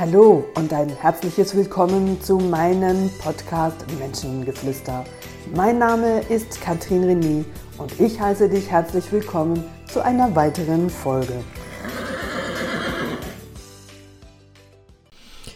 Hallo 0.00 0.44
und 0.54 0.72
ein 0.72 0.90
herzliches 0.90 1.56
Willkommen 1.56 2.22
zu 2.22 2.38
meinem 2.38 3.10
Podcast 3.18 3.84
Menschengeflüster. 3.98 5.04
Mein 5.56 5.78
Name 5.78 6.20
ist 6.28 6.60
Katrin 6.60 7.02
René 7.02 7.44
und 7.78 7.98
ich 7.98 8.20
heiße 8.20 8.48
dich 8.48 8.70
herzlich 8.70 9.10
willkommen 9.10 9.64
zu 9.88 10.00
einer 10.00 10.36
weiteren 10.36 10.88
Folge. 10.88 11.32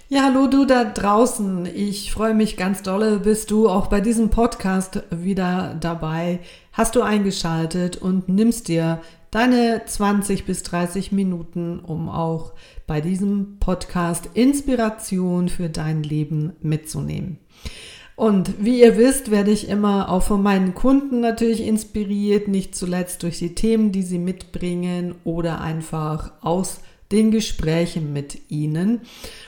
Ja, 0.09 0.25
hallo 0.25 0.49
du 0.49 0.65
da 0.65 0.87
draußen. 0.87 1.67
Ich 1.67 2.11
freue 2.13 2.35
mich 2.35 2.57
ganz 2.57 2.83
dolle, 2.83 3.21
bist 3.21 3.53
du 3.53 3.69
auch 3.69 3.87
bei 3.87 4.01
diesem 4.01 4.31
Podcast 4.31 5.05
wieder 5.11 5.77
dabei. 5.79 6.41
Hast 6.73 6.97
du 6.97 7.03
eingeschaltet 7.03 7.97
und 7.97 8.29
nimmst 8.29 8.67
dir 8.67 9.03
deine 9.33 9.83
20 9.85 10.45
bis 10.45 10.63
30 10.63 11.11
Minuten, 11.11 11.81
um 11.81 12.09
auch 12.09 12.53
bei 12.87 13.01
diesem 13.01 13.59
Podcast 13.59 14.29
Inspiration 14.35 15.49
für 15.49 15.69
dein 15.69 16.05
Leben 16.05 16.53
mitzunehmen. 16.61 17.39
Und 18.15 18.63
wie 18.63 18.83
ihr 18.83 18.99
wisst, 18.99 19.31
werde 19.31 19.51
ich 19.51 19.69
immer 19.69 20.11
auch 20.11 20.23
von 20.23 20.43
meinen 20.43 20.75
Kunden 20.75 21.21
natürlich 21.21 21.67
inspiriert, 21.67 22.47
nicht 22.47 22.77
zuletzt 22.77 23.23
durch 23.23 23.39
die 23.39 23.55
Themen, 23.55 23.91
die 23.91 24.03
sie 24.03 24.19
mitbringen 24.19 25.15
oder 25.25 25.63
einfach 25.63 26.33
aus 26.43 26.81
den 27.13 27.31
Gesprächen 27.31 28.13
mit 28.13 28.51
ihnen. 28.51 29.03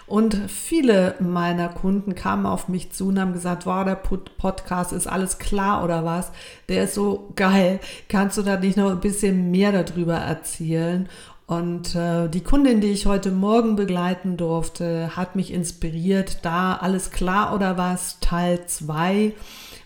Und 0.07 0.39
viele 0.49 1.15
meiner 1.19 1.69
Kunden 1.69 2.15
kamen 2.15 2.47
auf 2.47 2.69
mich 2.69 2.93
zu 2.93 3.09
und 3.09 3.19
haben 3.19 3.33
gesagt, 3.33 3.67
wow, 3.67 3.85
der 3.85 3.95
Podcast 3.95 4.93
ist 4.93 5.07
alles 5.07 5.39
klar 5.39 5.83
oder 5.83 6.05
was? 6.05 6.31
Der 6.69 6.85
ist 6.85 6.95
so 6.95 7.33
geil. 7.37 7.81
Kannst 8.09 8.37
du 8.37 8.43
da 8.43 8.59
nicht 8.59 8.77
noch 8.77 8.91
ein 8.91 9.01
bisschen 9.01 9.51
mehr 9.51 9.73
darüber 9.73 10.17
erzählen? 10.17 11.09
Und 11.47 11.95
äh, 11.95 12.29
die 12.29 12.43
Kundin, 12.43 12.81
die 12.81 12.91
ich 12.91 13.05
heute 13.05 13.31
Morgen 13.31 13.77
begleiten 13.77 14.37
durfte, 14.39 15.15
hat 15.15 15.37
mich 15.37 15.53
inspiriert, 15.53 16.39
da 16.43 16.75
alles 16.75 17.11
klar 17.11 17.55
oder 17.55 17.77
was, 17.77 18.19
Teil 18.21 18.67
2 18.67 19.33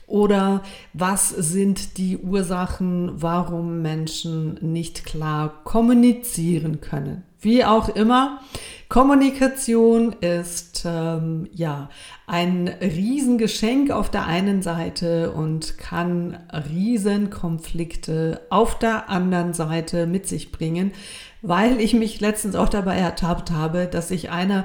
oder 0.09 0.63
was 0.95 1.29
sind 1.29 1.99
die 1.99 2.17
Ursachen, 2.19 3.13
warum 3.23 3.83
Menschen 3.83 4.59
nicht 4.61 5.05
klar 5.05 5.63
kommunizieren 5.65 6.81
können? 6.81 7.23
Wie 7.41 7.65
auch 7.65 7.89
immer, 7.91 8.41
Kommunikation 8.89 10.13
ist 10.21 10.85
ähm, 10.87 11.47
ja 11.53 11.89
ein 12.27 12.69
Riesengeschenk 12.81 13.91
auf 13.93 14.11
der 14.11 14.27
einen 14.27 14.63
Seite 14.63 15.31
und 15.31 15.79
kann 15.79 16.39
Riesenkonflikte 16.53 18.41
auf 18.51 18.79
der 18.79 19.09
anderen 19.09 19.53
Seite 19.53 20.07
mit 20.07 20.27
sich 20.27 20.51
bringen, 20.51 20.93
weil 21.43 21.81
ich 21.81 21.95
mich 21.95 22.19
letztens 22.21 22.57
auch 22.57 22.71
dabei 22.71 22.97
ertappt 22.97 23.53
habe, 23.53 23.87
dass 23.87 24.11
ich 24.11 24.31
einer 24.31 24.65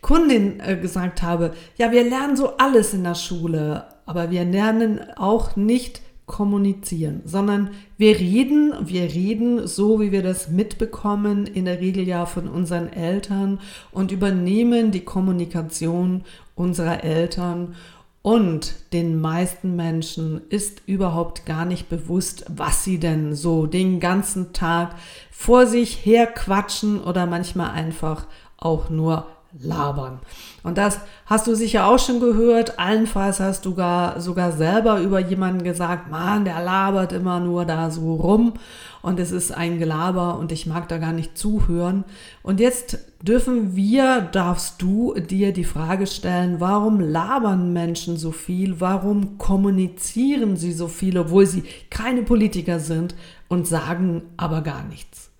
Kundin 0.00 0.60
äh, 0.60 0.76
gesagt 0.76 1.22
habe, 1.22 1.52
ja, 1.76 1.92
wir 1.92 2.02
lernen 2.02 2.36
so 2.36 2.56
alles 2.56 2.94
in 2.94 3.04
der 3.04 3.14
Schule, 3.14 3.84
aber 4.08 4.30
wir 4.30 4.42
lernen 4.46 5.00
auch 5.16 5.54
nicht 5.54 6.00
kommunizieren, 6.24 7.20
sondern 7.26 7.70
wir 7.98 8.18
reden, 8.18 8.72
wir 8.80 9.02
reden 9.02 9.66
so, 9.66 10.00
wie 10.00 10.12
wir 10.12 10.22
das 10.22 10.48
mitbekommen, 10.48 11.46
in 11.46 11.66
der 11.66 11.80
Regel 11.80 12.08
ja 12.08 12.24
von 12.24 12.48
unseren 12.48 12.90
Eltern 12.90 13.60
und 13.92 14.10
übernehmen 14.10 14.92
die 14.92 15.04
Kommunikation 15.04 16.24
unserer 16.54 17.04
Eltern. 17.04 17.74
Und 18.22 18.74
den 18.94 19.20
meisten 19.20 19.76
Menschen 19.76 20.40
ist 20.48 20.82
überhaupt 20.86 21.44
gar 21.44 21.66
nicht 21.66 21.90
bewusst, 21.90 22.46
was 22.48 22.84
sie 22.84 22.98
denn 22.98 23.34
so 23.34 23.66
den 23.66 24.00
ganzen 24.00 24.54
Tag 24.54 24.94
vor 25.30 25.66
sich 25.66 26.06
her 26.06 26.26
quatschen 26.26 27.02
oder 27.02 27.26
manchmal 27.26 27.72
einfach 27.72 28.26
auch 28.56 28.88
nur 28.88 29.26
labern. 29.58 30.20
Und 30.62 30.78
das 30.78 31.00
hast 31.26 31.46
du 31.46 31.54
sicher 31.54 31.86
auch 31.86 31.98
schon 31.98 32.20
gehört. 32.20 32.78
Allenfalls 32.78 33.40
hast 33.40 33.64
du 33.64 33.74
gar, 33.74 34.20
sogar 34.20 34.52
selber 34.52 35.00
über 35.00 35.18
jemanden 35.20 35.64
gesagt, 35.64 36.10
Mann, 36.10 36.44
der 36.44 36.62
labert 36.62 37.12
immer 37.12 37.40
nur 37.40 37.64
da 37.64 37.90
so 37.90 38.14
rum 38.14 38.54
und 39.00 39.18
es 39.18 39.32
ist 39.32 39.52
ein 39.52 39.78
Gelaber 39.78 40.38
und 40.38 40.52
ich 40.52 40.66
mag 40.66 40.88
da 40.88 40.98
gar 40.98 41.12
nicht 41.12 41.38
zuhören. 41.38 42.04
Und 42.42 42.60
jetzt 42.60 42.98
dürfen 43.22 43.74
wir, 43.74 44.20
darfst 44.20 44.82
du 44.82 45.14
dir 45.14 45.52
die 45.52 45.64
Frage 45.64 46.06
stellen, 46.06 46.60
warum 46.60 47.00
labern 47.00 47.72
Menschen 47.72 48.16
so 48.16 48.32
viel? 48.32 48.80
Warum 48.80 49.38
kommunizieren 49.38 50.56
sie 50.56 50.72
so 50.72 50.88
viel, 50.88 51.16
obwohl 51.16 51.46
sie 51.46 51.64
keine 51.90 52.22
Politiker 52.22 52.80
sind 52.80 53.14
und 53.48 53.66
sagen 53.66 54.22
aber 54.36 54.60
gar 54.60 54.84
nichts? 54.84 55.30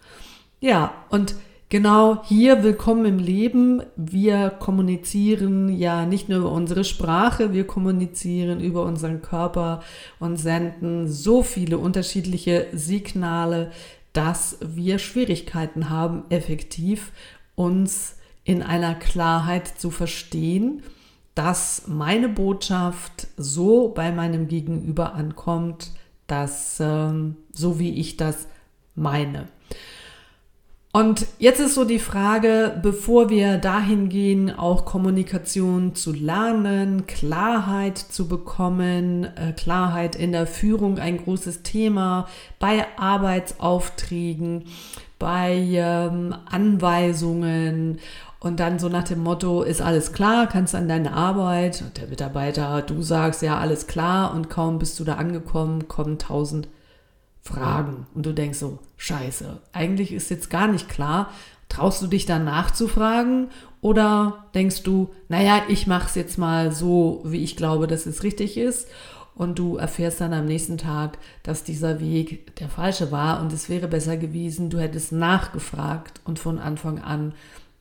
Ja, 0.60 0.92
und 1.10 1.34
Genau 1.70 2.22
hier 2.24 2.62
willkommen 2.62 3.04
im 3.04 3.18
Leben. 3.18 3.82
Wir 3.94 4.48
kommunizieren 4.48 5.68
ja 5.68 6.06
nicht 6.06 6.30
nur 6.30 6.38
über 6.38 6.50
unsere 6.50 6.82
Sprache, 6.82 7.52
wir 7.52 7.66
kommunizieren 7.66 8.60
über 8.60 8.84
unseren 8.86 9.20
Körper 9.20 9.82
und 10.18 10.38
senden 10.38 11.10
so 11.10 11.42
viele 11.42 11.76
unterschiedliche 11.76 12.68
Signale, 12.72 13.70
dass 14.14 14.56
wir 14.62 14.98
Schwierigkeiten 14.98 15.90
haben, 15.90 16.22
effektiv 16.30 17.12
uns 17.54 18.16
in 18.44 18.62
einer 18.62 18.94
Klarheit 18.94 19.68
zu 19.68 19.90
verstehen, 19.90 20.82
dass 21.34 21.82
meine 21.86 22.30
Botschaft 22.30 23.26
so 23.36 23.90
bei 23.90 24.10
meinem 24.10 24.48
Gegenüber 24.48 25.12
ankommt, 25.12 25.90
dass 26.28 26.80
ähm, 26.80 27.36
so 27.52 27.78
wie 27.78 28.00
ich 28.00 28.16
das 28.16 28.48
meine. 28.94 29.48
Und 30.90 31.26
jetzt 31.38 31.60
ist 31.60 31.74
so 31.74 31.84
die 31.84 31.98
Frage, 31.98 32.78
bevor 32.82 33.28
wir 33.28 33.58
dahin 33.58 34.08
gehen, 34.08 34.50
auch 34.50 34.86
Kommunikation 34.86 35.94
zu 35.94 36.12
lernen, 36.12 37.06
Klarheit 37.06 37.98
zu 37.98 38.26
bekommen, 38.26 39.24
äh, 39.24 39.52
Klarheit 39.52 40.16
in 40.16 40.32
der 40.32 40.46
Führung 40.46 40.98
ein 40.98 41.18
großes 41.18 41.62
Thema, 41.62 42.26
bei 42.58 42.86
Arbeitsaufträgen, 42.96 44.64
bei 45.18 45.56
ähm, 45.72 46.34
Anweisungen. 46.50 47.98
Und 48.40 48.58
dann 48.58 48.78
so 48.78 48.88
nach 48.88 49.04
dem 49.04 49.22
Motto, 49.22 49.62
ist 49.62 49.82
alles 49.82 50.14
klar, 50.14 50.46
kannst 50.46 50.74
an 50.74 50.88
deine 50.88 51.12
Arbeit. 51.12 51.82
Und 51.82 51.98
der 51.98 52.08
Mitarbeiter, 52.08 52.80
du 52.80 53.02
sagst 53.02 53.42
ja 53.42 53.58
alles 53.58 53.88
klar. 53.88 54.32
Und 54.34 54.48
kaum 54.48 54.78
bist 54.78 54.98
du 54.98 55.04
da 55.04 55.16
angekommen, 55.16 55.86
kommen 55.86 56.18
tausend 56.18 56.68
Fragen 57.42 58.06
und 58.14 58.26
du 58.26 58.32
denkst 58.32 58.58
so, 58.58 58.78
scheiße, 58.96 59.60
eigentlich 59.72 60.12
ist 60.12 60.30
jetzt 60.30 60.50
gar 60.50 60.68
nicht 60.68 60.88
klar. 60.88 61.30
Traust 61.68 62.00
du 62.02 62.06
dich 62.06 62.24
dann 62.26 62.44
nachzufragen 62.44 63.48
oder 63.80 64.46
denkst 64.54 64.82
du, 64.82 65.10
naja, 65.28 65.62
ich 65.68 65.86
mache 65.86 66.06
es 66.06 66.14
jetzt 66.14 66.38
mal 66.38 66.72
so, 66.72 67.22
wie 67.24 67.44
ich 67.44 67.56
glaube, 67.56 67.86
dass 67.86 68.06
es 68.06 68.22
richtig 68.22 68.56
ist 68.56 68.88
und 69.38 69.58
du 69.58 69.76
erfährst 69.76 70.20
dann 70.20 70.32
am 70.32 70.46
nächsten 70.46 70.78
Tag, 70.78 71.18
dass 71.42 71.62
dieser 71.62 72.00
Weg 72.00 72.56
der 72.56 72.68
falsche 72.68 73.12
war 73.12 73.40
und 73.40 73.52
es 73.52 73.68
wäre 73.68 73.86
besser 73.86 74.16
gewesen, 74.16 74.68
du 74.68 74.78
hättest 74.78 75.12
nachgefragt 75.12 76.20
und 76.24 76.38
von 76.38 76.58
Anfang 76.58 76.98
an 76.98 77.34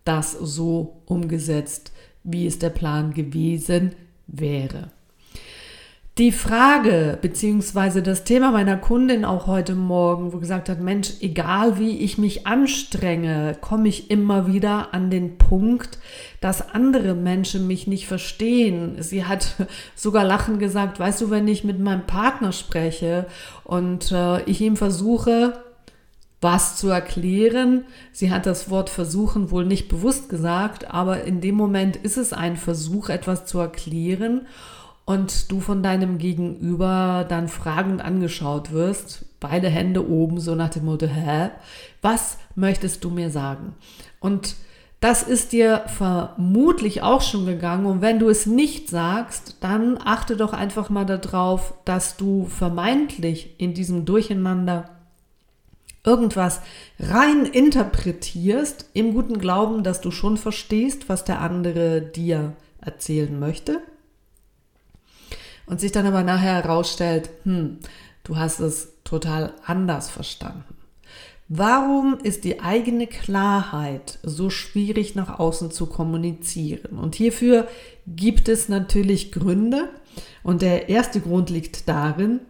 das 0.05 0.31
so 0.33 1.01
umgesetzt, 1.05 1.91
wie 2.23 2.45
es 2.45 2.59
der 2.59 2.69
Plan 2.69 3.13
gewesen 3.13 3.93
wäre. 4.27 4.91
Die 6.17 6.31
Frage 6.31 7.19
beziehungsweise 7.21 8.01
das 8.01 8.23
Thema 8.23 8.51
meiner 8.51 8.77
Kundin 8.77 9.23
auch 9.23 9.45
heute 9.45 9.75
Morgen, 9.75 10.33
wo 10.33 10.39
gesagt 10.39 10.67
hat, 10.67 10.79
Mensch, 10.79 11.11
egal 11.19 11.77
wie 11.77 11.99
ich 11.99 12.17
mich 12.17 12.47
anstrenge, 12.47 13.55
komme 13.61 13.87
ich 13.87 14.09
immer 14.09 14.51
wieder 14.51 14.95
an 14.95 15.11
den 15.11 15.37
Punkt, 15.37 15.99
dass 16.41 16.73
andere 16.73 17.13
Menschen 17.13 17.67
mich 17.67 17.85
nicht 17.85 18.07
verstehen. 18.07 18.95
Sie 18.99 19.25
hat 19.25 19.57
sogar 19.95 20.23
lachend 20.23 20.57
gesagt, 20.57 20.99
weißt 20.99 21.21
du, 21.21 21.29
wenn 21.29 21.47
ich 21.47 21.63
mit 21.63 21.79
meinem 21.79 22.07
Partner 22.07 22.51
spreche 22.51 23.27
und 23.63 24.11
äh, 24.11 24.41
ich 24.45 24.59
ihm 24.59 24.75
versuche, 24.75 25.61
was 26.41 26.77
zu 26.77 26.89
erklären. 26.89 27.85
Sie 28.11 28.31
hat 28.31 28.47
das 28.47 28.71
Wort 28.71 28.89
versuchen 28.89 29.51
wohl 29.51 29.65
nicht 29.65 29.87
bewusst 29.87 30.29
gesagt, 30.29 30.89
aber 30.89 31.25
in 31.25 31.41
dem 31.41 31.53
Moment 31.53 31.95
ist 31.95 32.17
es 32.17 32.33
ein 32.33 32.57
Versuch, 32.57 33.09
etwas 33.09 33.45
zu 33.45 33.59
erklären 33.59 34.47
und 35.07 35.53
du 35.53 35.61
von 35.61 35.81
deinem 35.83 36.17
Gegenüber 36.17 37.25
dann 37.29 37.47
fragend 37.47 38.03
angeschaut 38.03 38.73
wirst, 38.73 39.23
beide 39.39 39.69
Hände 39.69 40.05
oben, 40.07 40.41
so 40.41 40.53
nach 40.53 40.69
dem 40.69 40.83
Motto, 40.83 41.07
hä, 41.07 41.49
was 42.01 42.37
möchtest 42.55 43.05
du 43.05 43.09
mir 43.09 43.29
sagen? 43.29 43.73
Und 44.19 44.55
das 44.99 45.23
ist 45.23 45.53
dir 45.53 45.83
vermutlich 45.87 47.03
auch 47.03 47.21
schon 47.21 47.45
gegangen. 47.45 47.85
Und 47.85 48.01
wenn 48.01 48.19
du 48.19 48.27
es 48.27 48.47
nicht 48.47 48.89
sagst, 48.89 49.55
dann 49.61 49.97
achte 49.97 50.35
doch 50.35 50.51
einfach 50.51 50.89
mal 50.89 51.05
darauf, 51.05 51.73
dass 51.85 52.17
du 52.17 52.45
vermeintlich 52.45 53.55
in 53.59 53.73
diesem 53.73 54.03
Durcheinander 54.03 54.89
irgendwas 56.03 56.59
rein 56.99 57.45
interpretierst, 57.45 58.89
im 58.91 59.13
guten 59.13 59.39
Glauben, 59.39 59.83
dass 59.83 60.01
du 60.01 60.11
schon 60.11 60.35
verstehst, 60.35 61.07
was 61.07 61.23
der 61.23 61.39
andere 61.39 62.01
dir 62.01 62.57
erzählen 62.81 63.39
möchte 63.39 63.81
und 65.67 65.79
sich 65.79 65.91
dann 65.91 66.07
aber 66.07 66.23
nachher 66.23 66.63
herausstellt, 66.63 67.29
hm, 67.43 67.77
du 68.23 68.37
hast 68.37 68.59
es 68.59 68.93
total 69.03 69.53
anders 69.65 70.09
verstanden. 70.09 70.63
Warum 71.49 72.17
ist 72.23 72.43
die 72.43 72.59
eigene 72.59 73.07
Klarheit 73.07 74.19
so 74.21 74.49
schwierig 74.49 75.15
nach 75.15 75.39
außen 75.39 75.71
zu 75.71 75.85
kommunizieren? 75.85 76.99
Und 76.99 77.15
hierfür 77.15 77.67
gibt 78.05 78.49
es 78.49 78.67
natürlich 78.67 79.31
Gründe. 79.31 79.87
Und 80.43 80.61
der 80.61 80.89
erste 80.89 81.21
Grund 81.21 81.49
liegt 81.49 81.87
darin, 81.87 82.41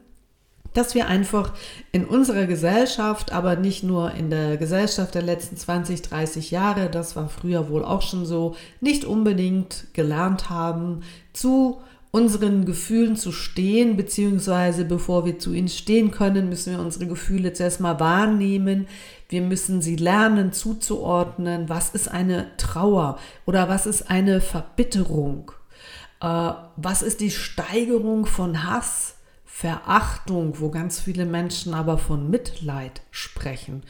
dass 0.74 0.96
wir 0.96 1.08
einfach 1.08 1.54
in 1.92 2.06
unserer 2.06 2.46
Gesellschaft, 2.46 3.32
aber 3.32 3.56
nicht 3.56 3.84
nur 3.84 4.14
in 4.14 4.30
der 4.30 4.58
Gesellschaft 4.58 5.16
der 5.16 5.24
letzten 5.24 5.58
20, 5.58 6.02
30 6.02 6.52
Jahre, 6.52 6.90
das 6.90 7.16
war 7.16 7.30
früher 7.30 7.70
wohl 7.70 7.84
auch 7.84 8.02
schon 8.02 8.26
so, 8.26 8.56
nicht 8.82 9.06
unbedingt 9.06 9.94
gelernt 9.94 10.50
haben, 10.50 11.02
zu 11.34 11.82
unseren 12.18 12.66
Gefühlen 12.66 13.16
zu 13.16 13.32
stehen, 13.32 13.96
beziehungsweise 13.96 14.86
bevor 14.86 15.26
wir 15.26 15.38
zu 15.38 15.54
ihnen 15.54 15.70
stehen 15.70 16.10
können, 16.10 16.50
müssen 16.50 16.74
wir 16.74 16.80
unsere 16.80 17.06
Gefühle 17.06 17.54
zuerst 17.54 17.80
mal 17.80 18.00
wahrnehmen. 18.00 18.88
Wir 19.30 19.44
müssen 19.44 19.84
sie 19.84 19.96
lernen 19.96 20.52
zuzuordnen. 20.52 21.70
Was 21.70 21.92
ist 21.92 22.08
eine 22.08 22.48
Trauer 22.58 23.20
oder 23.46 23.70
was 23.70 23.86
ist 23.86 24.10
eine 24.10 24.42
Verbitterung? 24.42 25.52
Äh, 26.20 26.54
was 26.76 27.04
ist 27.04 27.22
die 27.22 27.32
Steigerung 27.32 28.26
von 28.26 28.64
Hass? 28.64 29.14
Verachtung, 29.46 30.60
wo 30.60 30.70
ganz 30.70 31.00
viele 31.00 31.26
Menschen 31.26 31.74
aber 31.74 31.98
von 31.98 32.30
Mitleid 32.30 33.02
sprechen. 33.10 33.82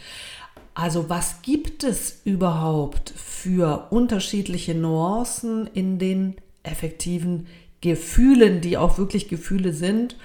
Also 0.74 1.10
was 1.10 1.42
gibt 1.42 1.84
es 1.84 2.22
überhaupt 2.24 3.10
für 3.10 3.88
unterschiedliche 3.90 4.76
Nuancen 4.76 5.68
in 5.74 5.98
den 6.00 6.36
effektiven 6.64 7.48
Gefühlen, 7.82 8.62
die 8.62 8.78
auch 8.78 8.98
wirklich 8.98 9.28
Gefühle 9.28 9.74
sind 9.74 10.16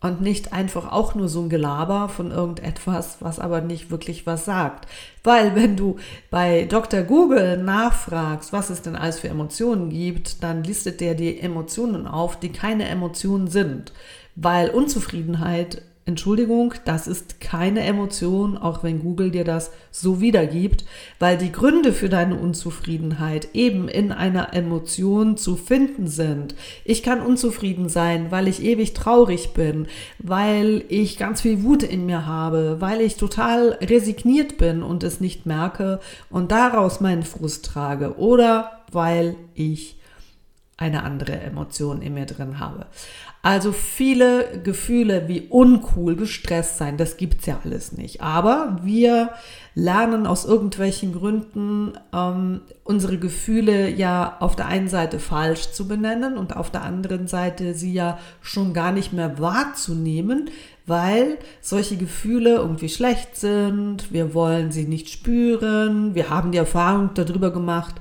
und 0.00 0.22
nicht 0.22 0.52
einfach 0.52 0.90
auch 0.90 1.14
nur 1.14 1.28
so 1.28 1.42
ein 1.42 1.50
Gelaber 1.50 2.08
von 2.08 2.30
irgendetwas, 2.30 3.18
was 3.20 3.38
aber 3.38 3.60
nicht 3.60 3.90
wirklich 3.90 4.26
was 4.26 4.46
sagt. 4.46 4.88
Weil 5.22 5.54
wenn 5.54 5.76
du 5.76 5.96
bei 6.30 6.64
Dr. 6.64 7.02
Google 7.02 7.58
nachfragst, 7.58 8.52
was 8.52 8.70
es 8.70 8.82
denn 8.82 8.96
alles 8.96 9.20
für 9.20 9.28
Emotionen 9.28 9.90
gibt, 9.90 10.42
dann 10.42 10.64
listet 10.64 11.00
der 11.00 11.14
die 11.14 11.38
Emotionen 11.38 12.06
auf, 12.06 12.38
die 12.38 12.50
keine 12.50 12.88
Emotionen 12.88 13.48
sind. 13.48 13.92
Weil 14.36 14.70
Unzufriedenheit 14.70 15.82
Entschuldigung, 16.10 16.74
das 16.84 17.06
ist 17.06 17.40
keine 17.40 17.80
Emotion, 17.82 18.58
auch 18.58 18.82
wenn 18.82 19.00
Google 19.00 19.30
dir 19.30 19.44
das 19.44 19.70
so 19.92 20.20
wiedergibt, 20.20 20.84
weil 21.20 21.38
die 21.38 21.52
Gründe 21.52 21.92
für 21.92 22.08
deine 22.08 22.34
Unzufriedenheit 22.34 23.50
eben 23.54 23.88
in 23.88 24.10
einer 24.10 24.52
Emotion 24.52 25.36
zu 25.36 25.54
finden 25.54 26.08
sind. 26.08 26.56
Ich 26.84 27.04
kann 27.04 27.20
unzufrieden 27.20 27.88
sein, 27.88 28.30
weil 28.30 28.48
ich 28.48 28.62
ewig 28.62 28.92
traurig 28.92 29.54
bin, 29.54 29.86
weil 30.18 30.84
ich 30.88 31.16
ganz 31.16 31.42
viel 31.42 31.62
Wut 31.62 31.84
in 31.84 32.06
mir 32.06 32.26
habe, 32.26 32.76
weil 32.80 33.00
ich 33.00 33.16
total 33.16 33.78
resigniert 33.80 34.58
bin 34.58 34.82
und 34.82 35.04
es 35.04 35.20
nicht 35.20 35.46
merke 35.46 36.00
und 36.28 36.50
daraus 36.50 37.00
meinen 37.00 37.22
Frust 37.22 37.66
trage 37.66 38.18
oder 38.18 38.80
weil 38.90 39.36
ich 39.54 39.99
eine 40.80 41.04
andere 41.04 41.38
Emotion 41.38 42.00
in 42.00 42.14
mir 42.14 42.24
drin 42.24 42.58
habe. 42.58 42.86
Also 43.42 43.72
viele 43.72 44.60
Gefühle 44.62 45.28
wie 45.28 45.46
uncool, 45.48 46.16
gestresst 46.16 46.78
sein, 46.78 46.96
das 46.96 47.16
gibt's 47.16 47.46
ja 47.46 47.60
alles 47.64 47.92
nicht. 47.92 48.22
Aber 48.22 48.78
wir 48.82 49.30
lernen 49.74 50.26
aus 50.26 50.44
irgendwelchen 50.44 51.12
Gründen 51.12 51.92
ähm, 52.14 52.62
unsere 52.84 53.18
Gefühle 53.18 53.90
ja 53.90 54.36
auf 54.40 54.56
der 54.56 54.66
einen 54.66 54.88
Seite 54.88 55.18
falsch 55.18 55.72
zu 55.72 55.86
benennen 55.86 56.36
und 56.36 56.56
auf 56.56 56.70
der 56.70 56.82
anderen 56.82 57.28
Seite 57.28 57.74
sie 57.74 57.92
ja 57.92 58.18
schon 58.40 58.74
gar 58.74 58.92
nicht 58.92 59.12
mehr 59.12 59.38
wahrzunehmen, 59.38 60.50
weil 60.86 61.38
solche 61.60 61.96
Gefühle 61.96 62.56
irgendwie 62.56 62.88
schlecht 62.88 63.36
sind. 63.36 64.12
Wir 64.12 64.34
wollen 64.34 64.72
sie 64.72 64.84
nicht 64.84 65.08
spüren. 65.08 66.14
Wir 66.14 66.30
haben 66.30 66.52
die 66.52 66.58
Erfahrung 66.58 67.10
darüber 67.14 67.50
gemacht, 67.50 67.94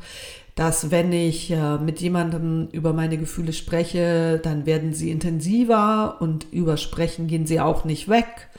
dass 0.60 0.92
wenn 0.92 1.14
ich 1.14 1.52
äh, 1.52 1.78
mit 1.78 2.02
jemandem 2.02 2.68
über 2.74 2.92
meine 2.92 3.18
Gefühle 3.18 3.54
spreche, 3.54 4.42
dann 4.44 4.66
werden 4.66 4.94
sie 4.94 5.10
intensiver 5.10 6.18
und 6.20 6.48
über 6.52 6.76
Sprechen 6.76 7.28
gehen 7.28 7.46
sie 7.46 7.62
auch 7.62 7.86
nicht 7.86 8.10
weg. 8.10 8.50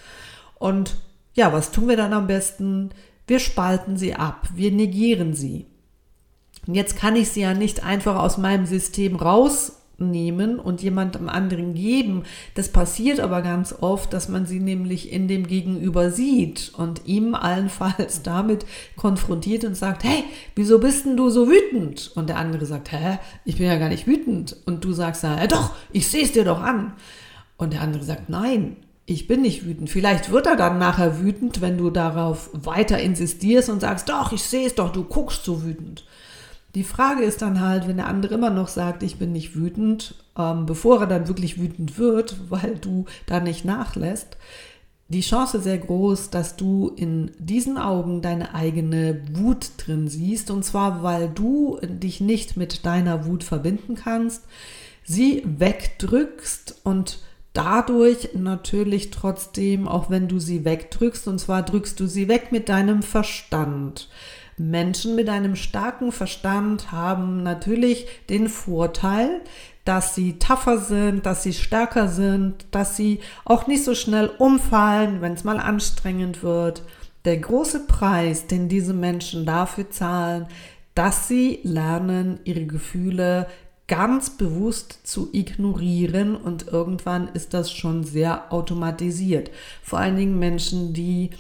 Und 0.59 0.97
ja, 1.35 1.53
was 1.53 1.73
tun 1.73 1.89
wir 1.89 1.99
dann 1.99 2.15
am 2.15 2.27
besten? 2.27 2.89
Wir 3.27 3.39
spalten 3.39 3.99
sie 3.99 4.15
ab, 4.15 4.49
wir 4.55 4.73
negieren 4.73 5.35
sie. 5.35 5.67
Und 6.67 6.75
jetzt 6.75 6.97
kann 6.97 7.17
ich 7.17 7.29
sie 7.29 7.43
ja 7.43 7.53
nicht 7.53 7.85
einfach 7.85 8.17
aus 8.17 8.39
meinem 8.39 8.65
System 8.65 9.17
raus 9.17 9.80
nehmen 10.01 10.59
und 10.59 10.83
jemandem 10.83 11.29
anderen 11.29 11.75
geben. 11.75 12.25
Das 12.55 12.71
passiert 12.71 13.21
aber 13.21 13.43
ganz 13.43 13.75
oft, 13.81 14.13
dass 14.13 14.29
man 14.29 14.47
sie 14.47 14.61
nämlich 14.61 15.13
in 15.13 15.29
dem 15.29 15.47
Gegenüber 15.47 16.11
sieht 16.11 16.73
und 16.77 17.03
ihm 17.07 17.35
allenfalls 17.35 18.23
damit 18.25 18.67
konfrontiert 18.97 19.65
und 19.65 19.77
sagt, 19.77 20.05
hey, 20.05 20.25
wieso 20.57 20.79
bist 20.79 21.07
denn 21.07 21.17
du 21.17 21.31
so 21.31 21.49
wütend? 21.49 22.11
Und 22.15 22.29
der 22.29 22.39
andere 22.39 22.67
sagt, 22.67 22.93
hä, 22.93 23.19
ich 23.45 23.59
bin 23.59 23.67
ja 23.67 23.79
gar 23.79 23.89
nicht 23.89 24.07
wütend. 24.07 24.57
Und 24.67 24.85
du 24.85 24.93
sagst, 24.93 25.23
ja, 25.23 25.47
doch, 25.47 25.73
ich 25.93 26.09
sehe 26.09 26.25
es 26.25 26.33
dir 26.33 26.45
doch 26.45 26.61
an. 26.61 26.95
Und 27.57 27.73
der 27.75 27.83
andere 27.83 28.03
sagt, 28.03 28.31
nein, 28.31 28.77
ich 29.11 29.27
bin 29.27 29.43
nicht 29.43 29.67
wütend. 29.67 29.91
Vielleicht 29.91 30.31
wird 30.31 30.47
er 30.47 30.57
dann 30.57 30.79
nachher 30.79 31.21
wütend, 31.21 31.61
wenn 31.61 31.77
du 31.77 31.91
darauf 31.91 32.51
weiter 32.53 32.99
insistierst 33.01 33.69
und 33.69 33.81
sagst, 33.81 34.09
doch, 34.09 34.33
ich 34.33 34.43
sehe 34.43 34.67
es 34.67 34.77
doch, 34.77 34.93
du 34.93 35.05
guckst 35.05 35.45
so 35.45 35.65
wütend. 35.65 36.05
Die 36.75 36.85
Frage 36.85 37.23
ist 37.23 37.43
dann 37.43 37.61
halt, 37.61 37.89
wenn 37.89 37.97
der 37.97 38.07
andere 38.07 38.35
immer 38.35 38.51
noch 38.51 38.69
sagt, 38.69 39.03
ich 39.03 39.19
bin 39.19 39.33
nicht 39.33 39.57
wütend, 39.57 40.15
ähm, 40.39 40.67
bevor 40.67 41.01
er 41.01 41.07
dann 41.07 41.29
wirklich 41.29 41.61
wütend 41.61 41.99
wird, 41.99 42.37
weil 42.51 42.77
du 42.81 43.07
da 43.27 43.41
nicht 43.41 43.65
nachlässt, 43.65 44.37
die 45.09 45.23
Chance 45.23 45.61
sehr 45.61 45.79
groß, 45.79 46.31
dass 46.31 46.55
du 46.55 46.93
in 46.95 47.33
diesen 47.39 47.79
Augen 47.79 48.23
deine 48.23 48.55
eigene 48.55 49.21
Wut 49.33 49.73
drin 49.77 50.07
siehst. 50.07 50.53
Und 50.53 50.65
zwar, 50.65 51.03
weil 51.03 51.29
du 51.29 51.81
dich 51.83 52.21
nicht 52.21 52.57
mit 52.57 52.87
deiner 52.87 53.27
Wut 53.27 53.43
verbinden 53.43 53.97
kannst, 53.97 54.45
sie 55.03 55.43
wegdrückst 55.45 56.83
und 56.85 57.19
dadurch 57.53 58.31
natürlich 58.35 59.11
trotzdem, 59.11 59.89
auch 59.89 60.11
wenn 60.11 60.29
du 60.29 60.39
sie 60.39 60.65
wegdrückst, 60.65 61.27
und 61.27 61.41
zwar 61.41 61.65
drückst 61.65 61.99
du 61.99 62.07
sie 62.07 62.29
weg 62.29 62.53
mit 62.53 62.69
deinem 62.69 63.03
Verstand. 63.03 64.09
Menschen 64.61 65.17
mit 65.17 65.31
einem 65.31 65.57
starken 65.57 66.13
Verstand 66.13 66.93
haben 66.93 67.43
natürlich 67.43 68.07
den 68.29 68.51
Vorteil, 68.51 69.41
dass 69.87 70.15
sie 70.15 70.39
tougher 70.39 70.77
sind, 70.79 71.25
dass 71.25 71.43
sie 71.43 71.55
stärker 71.55 72.09
sind, 72.09 72.67
dass 72.71 72.95
sie 72.95 73.21
auch 73.47 73.67
nicht 73.67 73.83
so 73.85 73.95
schnell 73.95 74.31
umfallen, 74.37 75.23
wenn 75.23 75.33
es 75.33 75.45
mal 75.45 75.59
anstrengend 75.59 76.43
wird. 76.43 76.83
Der 77.25 77.39
große 77.39 77.87
Preis, 77.87 78.49
den 78.49 78.69
diese 78.69 78.93
Menschen 78.93 79.47
dafür 79.47 79.89
zahlen, 79.89 80.47
dass 80.95 81.27
sie 81.27 81.61
lernen, 81.63 82.39
ihre 82.45 82.67
Gefühle 82.67 83.47
ganz 83.89 84.29
bewusst 84.29 85.01
zu 85.05 85.31
ignorieren 85.33 86.37
und 86.37 86.69
irgendwann 86.69 87.29
ist 87.29 87.55
das 87.55 87.73
schon 87.73 88.05
sehr 88.05 88.53
automatisiert. 88.53 89.51
Vor 89.83 90.01
allen 90.01 90.17
Dingen 90.17 90.39
Menschen, 90.39 90.93
die 90.93 91.31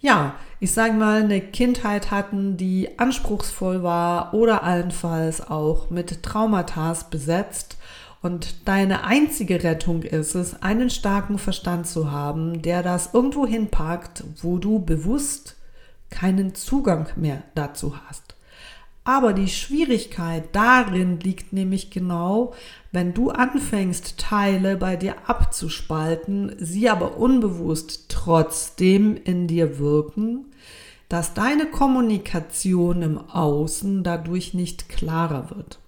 ja, 0.00 0.34
ich 0.60 0.72
sage 0.72 0.94
mal, 0.94 1.22
eine 1.22 1.40
Kindheit 1.40 2.10
hatten, 2.10 2.56
die 2.56 2.98
anspruchsvoll 2.98 3.82
war 3.82 4.34
oder 4.34 4.62
allenfalls 4.62 5.48
auch 5.48 5.90
mit 5.90 6.22
Traumata 6.22 6.96
besetzt. 7.10 7.76
Und 8.22 8.68
deine 8.68 9.04
einzige 9.04 9.62
Rettung 9.62 10.02
ist 10.02 10.34
es, 10.34 10.62
einen 10.62 10.90
starken 10.90 11.38
Verstand 11.38 11.86
zu 11.86 12.12
haben, 12.12 12.60
der 12.60 12.82
das 12.82 13.14
irgendwo 13.14 13.46
hinpackt, 13.46 14.24
wo 14.42 14.58
du 14.58 14.78
bewusst 14.78 15.56
keinen 16.10 16.54
Zugang 16.54 17.08
mehr 17.16 17.42
dazu 17.54 17.94
hast. 18.06 18.34
Aber 19.04 19.32
die 19.32 19.48
Schwierigkeit 19.48 20.44
darin 20.52 21.20
liegt 21.20 21.52
nämlich 21.52 21.90
genau, 21.90 22.52
wenn 22.92 23.14
du 23.14 23.30
anfängst, 23.30 24.18
Teile 24.18 24.76
bei 24.76 24.96
dir 24.96 25.28
abzuspalten, 25.28 26.54
sie 26.58 26.90
aber 26.90 27.16
unbewusst 27.16 28.06
trotzdem 28.08 29.16
in 29.16 29.46
dir 29.46 29.78
wirken, 29.78 30.46
dass 31.08 31.34
deine 31.34 31.66
Kommunikation 31.66 33.02
im 33.02 33.18
Außen 33.18 34.04
dadurch 34.04 34.54
nicht 34.54 34.88
klarer 34.88 35.50
wird. 35.50 35.80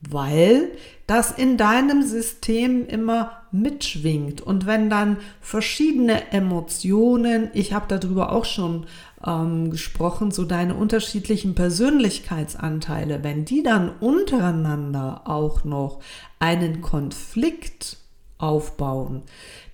Weil 0.00 0.72
das 1.06 1.30
in 1.30 1.56
deinem 1.58 2.02
System 2.02 2.86
immer 2.86 3.32
mitschwingt. 3.52 4.40
Und 4.40 4.66
wenn 4.66 4.88
dann 4.88 5.18
verschiedene 5.40 6.32
Emotionen, 6.32 7.50
ich 7.52 7.72
habe 7.72 7.86
darüber 7.88 8.32
auch 8.32 8.44
schon 8.44 8.86
ähm, 9.26 9.70
gesprochen, 9.70 10.30
so 10.30 10.44
deine 10.44 10.74
unterschiedlichen 10.74 11.54
Persönlichkeitsanteile, 11.54 13.22
wenn 13.22 13.44
die 13.44 13.62
dann 13.62 13.90
untereinander 14.00 15.22
auch 15.24 15.64
noch 15.64 16.00
einen 16.38 16.80
Konflikt 16.80 17.98
aufbauen, 18.38 19.22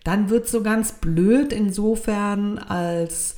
dann 0.04 0.30
wird 0.30 0.48
so 0.48 0.62
ganz 0.62 0.92
blöd 0.92 1.52
insofern, 1.52 2.58
als 2.58 3.36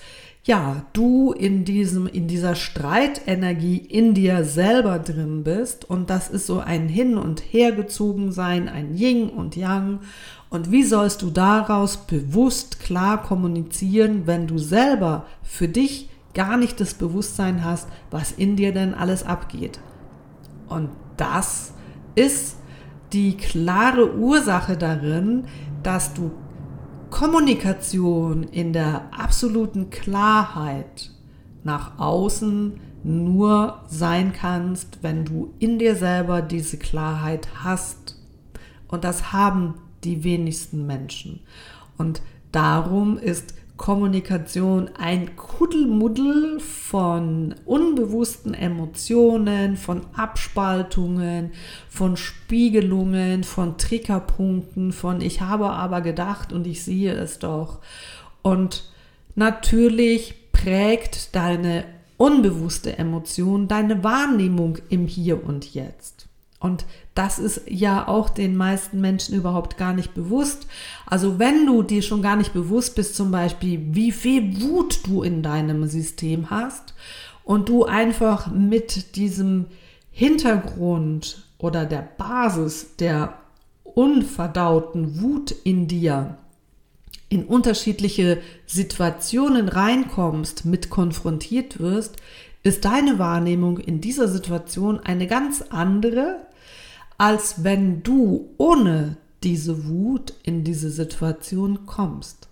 ja, 0.48 0.86
du 0.94 1.32
in 1.32 1.66
diesem, 1.66 2.06
in 2.06 2.26
dieser 2.26 2.54
Streitenergie 2.54 3.76
in 3.76 4.14
dir 4.14 4.44
selber 4.44 4.98
drin 4.98 5.44
bist 5.44 5.84
und 5.84 6.08
das 6.08 6.30
ist 6.30 6.46
so 6.46 6.58
ein 6.60 6.88
Hin 6.88 7.18
und 7.18 7.40
Her 7.40 7.72
gezogen 7.72 8.32
sein, 8.32 8.66
ein 8.66 8.96
Yin 8.96 9.28
und 9.28 9.56
Yang 9.56 10.00
Und 10.50 10.70
wie 10.70 10.82
sollst 10.82 11.22
du 11.22 11.30
daraus 11.30 11.98
bewusst 12.06 12.80
klar 12.80 13.22
kommunizieren, 13.22 14.26
wenn 14.26 14.46
du 14.46 14.58
selber 14.58 15.26
für 15.42 15.68
dich 15.68 16.08
gar 16.34 16.56
nicht 16.56 16.80
das 16.80 16.94
Bewusstsein 16.94 17.64
hast, 17.64 17.88
was 18.10 18.32
in 18.32 18.56
dir 18.56 18.72
denn 18.72 18.94
alles 18.94 19.24
abgeht? 19.24 19.78
Und 20.68 20.90
das 21.16 21.72
ist 22.14 22.56
die 23.12 23.36
klare 23.36 24.16
Ursache 24.16 24.76
darin, 24.76 25.44
dass 25.82 26.14
du 26.14 26.30
Kommunikation 27.10 28.42
in 28.42 28.72
der 28.72 29.10
absoluten 29.16 29.90
Klarheit 29.90 31.10
nach 31.64 31.98
außen 31.98 32.80
nur 33.02 33.82
sein 33.88 34.32
kannst, 34.32 35.02
wenn 35.02 35.24
du 35.24 35.54
in 35.58 35.78
dir 35.78 35.96
selber 35.96 36.42
diese 36.42 36.76
Klarheit 36.76 37.48
hast. 37.62 38.16
Und 38.88 39.04
das 39.04 39.32
haben 39.32 39.74
die 40.04 40.24
wenigsten 40.24 40.86
Menschen. 40.86 41.40
Und 41.96 42.22
darum 42.52 43.18
ist 43.18 43.54
Kommunikation 43.76 44.90
ein 44.98 45.36
Kuddelmuddel 45.36 46.58
von 46.58 47.54
unbewussten 47.64 48.52
Emotionen, 48.52 49.76
von 49.76 50.02
Abspaltungen, 50.14 51.52
von 51.88 52.16
Spiegelungen, 52.16 53.44
von 53.44 53.78
Triggerpunkten, 53.78 54.92
von 54.92 55.20
ich 55.20 55.40
habe 55.40 55.70
aber 55.70 56.00
gedacht 56.00 56.52
und 56.52 56.66
ich 56.66 56.82
sehe 56.82 57.12
es 57.12 57.38
doch. 57.38 57.78
Und 58.42 58.90
natürlich 59.36 60.34
prägt 60.52 61.34
deine 61.36 61.84
unbewusste 62.18 62.98
Emotion 62.98 63.68
deine 63.68 64.04
Wahrnehmung 64.04 64.78
im 64.90 65.06
Hier 65.06 65.42
und 65.42 65.72
Jetzt. 65.72 66.27
Und 66.60 66.86
das 67.14 67.38
ist 67.38 67.62
ja 67.68 68.08
auch 68.08 68.30
den 68.30 68.56
meisten 68.56 69.00
Menschen 69.00 69.36
überhaupt 69.36 69.76
gar 69.76 69.92
nicht 69.92 70.14
bewusst. 70.14 70.66
Also 71.06 71.38
wenn 71.38 71.66
du 71.66 71.82
dir 71.82 72.02
schon 72.02 72.20
gar 72.20 72.34
nicht 72.34 72.52
bewusst 72.52 72.96
bist, 72.96 73.14
zum 73.14 73.30
Beispiel, 73.30 73.80
wie 73.92 74.10
viel 74.10 74.60
Wut 74.60 75.06
du 75.06 75.22
in 75.22 75.42
deinem 75.42 75.86
System 75.86 76.50
hast 76.50 76.94
und 77.44 77.68
du 77.68 77.84
einfach 77.84 78.50
mit 78.50 79.14
diesem 79.14 79.66
Hintergrund 80.10 81.44
oder 81.58 81.86
der 81.86 82.08
Basis 82.18 82.96
der 82.96 83.38
unverdauten 83.84 85.20
Wut 85.20 85.52
in 85.64 85.86
dir 85.86 86.38
in 87.28 87.44
unterschiedliche 87.44 88.40
Situationen 88.66 89.68
reinkommst, 89.68 90.64
mit 90.64 90.88
konfrontiert 90.88 91.78
wirst, 91.78 92.16
ist 92.62 92.84
deine 92.84 93.18
Wahrnehmung 93.18 93.78
in 93.78 94.00
dieser 94.00 94.28
Situation 94.28 95.00
eine 95.00 95.26
ganz 95.26 95.62
andere, 95.70 96.46
als 97.18 97.64
wenn 97.64 98.02
du 98.02 98.48
ohne 98.56 99.16
diese 99.42 99.86
Wut 99.86 100.34
in 100.42 100.64
diese 100.64 100.90
Situation 100.90 101.86
kommst. 101.86 102.48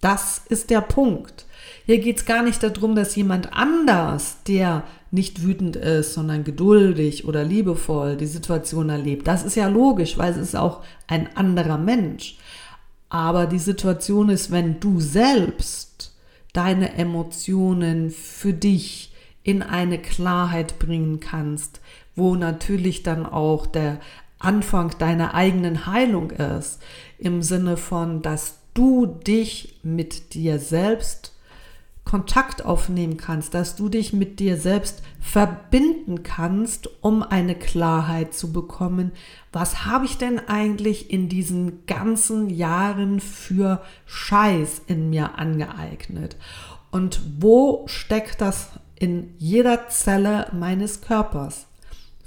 Das 0.00 0.42
ist 0.48 0.70
der 0.70 0.80
Punkt. 0.80 1.46
Hier 1.84 1.98
geht 1.98 2.18
es 2.18 2.24
gar 2.24 2.42
nicht 2.42 2.62
darum, 2.62 2.94
dass 2.94 3.16
jemand 3.16 3.52
anders, 3.52 4.38
der 4.46 4.84
nicht 5.10 5.42
wütend 5.42 5.74
ist, 5.74 6.14
sondern 6.14 6.44
geduldig 6.44 7.26
oder 7.26 7.42
liebevoll 7.42 8.16
die 8.16 8.26
Situation 8.26 8.90
erlebt. 8.90 9.26
Das 9.26 9.44
ist 9.44 9.56
ja 9.56 9.66
logisch, 9.66 10.16
weil 10.16 10.32
es 10.32 10.38
ist 10.38 10.56
auch 10.56 10.82
ein 11.08 11.34
anderer 11.36 11.78
Mensch. 11.78 12.38
Aber 13.08 13.46
die 13.46 13.58
Situation 13.58 14.28
ist, 14.28 14.50
wenn 14.50 14.78
du 14.80 15.00
selbst 15.00 16.14
deine 16.52 16.92
Emotionen 16.94 18.10
für 18.10 18.52
dich 18.52 19.12
in 19.42 19.62
eine 19.62 19.98
Klarheit 19.98 20.78
bringen 20.78 21.20
kannst, 21.20 21.80
wo 22.18 22.34
natürlich 22.34 23.02
dann 23.02 23.24
auch 23.24 23.66
der 23.66 24.00
Anfang 24.38 24.96
deiner 24.98 25.34
eigenen 25.34 25.86
Heilung 25.86 26.30
ist, 26.30 26.80
im 27.18 27.42
Sinne 27.42 27.76
von, 27.76 28.22
dass 28.22 28.58
du 28.74 29.06
dich 29.06 29.80
mit 29.82 30.34
dir 30.34 30.58
selbst 30.58 31.32
Kontakt 32.08 32.64
aufnehmen 32.64 33.18
kannst, 33.18 33.52
dass 33.52 33.76
du 33.76 33.90
dich 33.90 34.14
mit 34.14 34.40
dir 34.40 34.56
selbst 34.56 35.02
verbinden 35.20 36.22
kannst, 36.22 36.88
um 37.02 37.22
eine 37.22 37.54
Klarheit 37.54 38.32
zu 38.32 38.50
bekommen. 38.50 39.12
Was 39.52 39.84
habe 39.84 40.06
ich 40.06 40.16
denn 40.16 40.38
eigentlich 40.48 41.10
in 41.10 41.28
diesen 41.28 41.84
ganzen 41.84 42.48
Jahren 42.48 43.20
für 43.20 43.82
Scheiß 44.06 44.80
in 44.86 45.10
mir 45.10 45.38
angeeignet? 45.38 46.36
Und 46.90 47.20
wo 47.40 47.84
steckt 47.86 48.40
das 48.40 48.70
in 48.98 49.34
jeder 49.36 49.88
Zelle 49.88 50.46
meines 50.52 51.02
Körpers? 51.02 51.67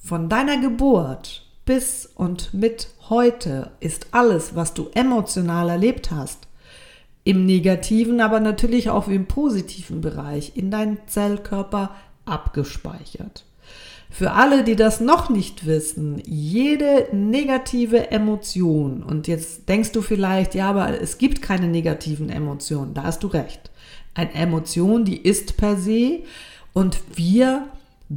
Von 0.04 0.30
deiner 0.30 0.60
Geburt 0.60 1.46
bis 1.64 2.10
und 2.16 2.54
mit 2.54 2.90
heute 3.10 3.72
ist 3.80 4.08
alles, 4.12 4.56
was 4.56 4.74
du 4.74 4.90
emotional 4.96 5.70
erlebt 5.70 6.10
hast, 6.10 6.48
im 7.24 7.46
negativen, 7.46 8.20
aber 8.20 8.40
natürlich 8.40 8.90
auch 8.90 9.08
im 9.08 9.28
positiven 9.28 10.02
Bereich 10.02 10.54
in 10.56 10.72
deinen 10.72 10.98
Zellkörper 11.06 11.96
abgespeichert. 12.26 13.46
Für 14.10 14.32
alle, 14.32 14.64
die 14.64 14.76
das 14.76 15.00
noch 15.00 15.30
nicht 15.30 15.68
wissen, 15.68 16.22
jede 16.26 17.08
negative 17.14 18.12
Emotion, 18.12 19.04
und 19.04 19.28
jetzt 19.28 19.70
denkst 19.70 19.92
du 19.92 20.02
vielleicht, 20.02 20.56
ja, 20.56 20.70
aber 20.70 21.00
es 21.00 21.20
gibt 21.20 21.44
keine 21.44 21.68
negativen 21.68 22.30
Emotionen, 22.30 22.96
da 22.96 23.04
hast 23.04 23.24
du 23.24 23.28
recht. 23.28 23.70
Eine 24.16 24.34
Emotion, 24.34 25.06
die 25.06 25.18
ist 25.18 25.56
per 25.56 25.78
se 25.78 26.24
und 26.74 27.00
wir 27.16 27.68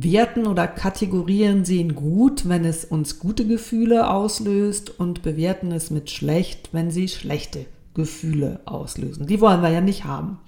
werten 0.02 0.46
oder 0.46 0.66
kategorieren 0.66 1.64
sie 1.64 1.80
in 1.80 1.94
gut, 1.94 2.48
wenn 2.48 2.64
es 2.64 2.84
uns 2.84 3.20
gute 3.20 3.46
Gefühle 3.46 4.10
auslöst 4.10 4.98
und 4.98 5.22
bewerten 5.22 5.70
es 5.70 5.90
mit 5.90 6.10
schlecht, 6.10 6.70
wenn 6.72 6.90
sie 6.90 7.08
schlechte 7.08 7.66
Gefühle 7.94 8.60
auslösen. 8.64 9.26
Die 9.26 9.40
wollen 9.40 9.62
wir 9.62 9.70
ja 9.70 9.80
nicht 9.80 10.04
haben. 10.04 10.38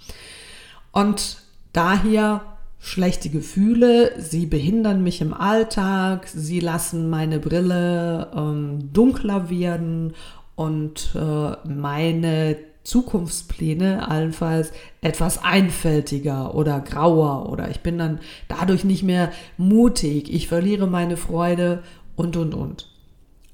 Und 0.91 1.39
daher 1.73 2.41
schlechte 2.81 3.29
Gefühle, 3.29 4.21
sie 4.21 4.47
behindern 4.47 5.03
mich 5.03 5.21
im 5.21 5.33
Alltag, 5.33 6.27
sie 6.27 6.61
lassen 6.61 7.09
meine 7.09 7.39
Brille 7.39 8.31
ähm, 8.35 8.93
dunkler 8.93 9.49
werden 9.49 10.15
und 10.57 11.15
äh, 11.15 11.69
meine 11.69 12.57
Zukunftspläne 12.87 14.09
allenfalls 14.09 14.71
etwas 15.01 15.43
einfältiger 15.43 16.55
oder 16.55 16.81
grauer 16.81 17.51
oder 17.51 17.69
ich 17.69 17.81
bin 17.81 17.99
dann 17.99 18.21
dadurch 18.47 18.85
nicht 18.85 19.03
mehr 19.03 19.33
mutig, 19.57 20.33
ich 20.33 20.47
verliere 20.47 20.87
meine 20.87 21.17
Freude 21.17 21.83
und 22.15 22.37
und 22.37 22.55
und. 22.55 22.89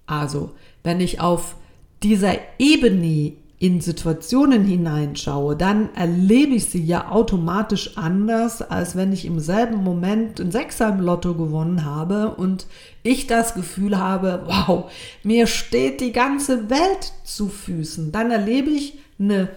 Also, 0.06 0.50
wenn 0.82 1.00
ich 1.00 1.20
auf 1.20 1.56
dieser 2.02 2.34
Ebene 2.58 3.32
in 3.58 3.80
Situationen 3.80 4.64
hineinschaue, 4.64 5.56
dann 5.56 5.94
erlebe 5.94 6.56
ich 6.56 6.66
sie 6.66 6.84
ja 6.84 7.10
automatisch 7.10 7.96
anders, 7.96 8.60
als 8.60 8.96
wenn 8.96 9.12
ich 9.12 9.24
im 9.24 9.38
selben 9.38 9.84
Moment 9.84 10.40
ein 10.40 10.50
Sechser 10.50 10.88
im 10.88 11.00
Lotto 11.00 11.34
gewonnen 11.34 11.84
habe 11.84 12.34
und 12.34 12.66
ich 13.02 13.28
das 13.28 13.54
Gefühl 13.54 13.96
habe, 13.96 14.42
wow, 14.46 14.90
mir 15.22 15.46
steht 15.46 16.00
die 16.00 16.12
ganze 16.12 16.68
Welt 16.68 17.12
zu 17.24 17.48
Füßen. 17.48 18.10
Dann 18.10 18.32
erlebe 18.32 18.70
ich 18.70 18.98
eine 19.22 19.48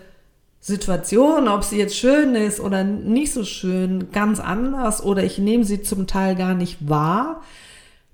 Situation, 0.59 1.47
ob 1.47 1.63
sie 1.63 1.77
jetzt 1.77 1.95
schön 1.95 2.33
ist 2.33 2.59
oder 2.59 2.83
nicht 2.83 3.33
so 3.33 3.43
schön, 3.43 4.11
ganz 4.11 4.39
anders 4.39 5.03
oder 5.03 5.23
ich 5.23 5.37
nehme 5.37 5.63
sie 5.63 5.83
zum 5.83 6.07
Teil 6.07 6.35
gar 6.35 6.55
nicht 6.55 6.89
wahr, 6.89 7.41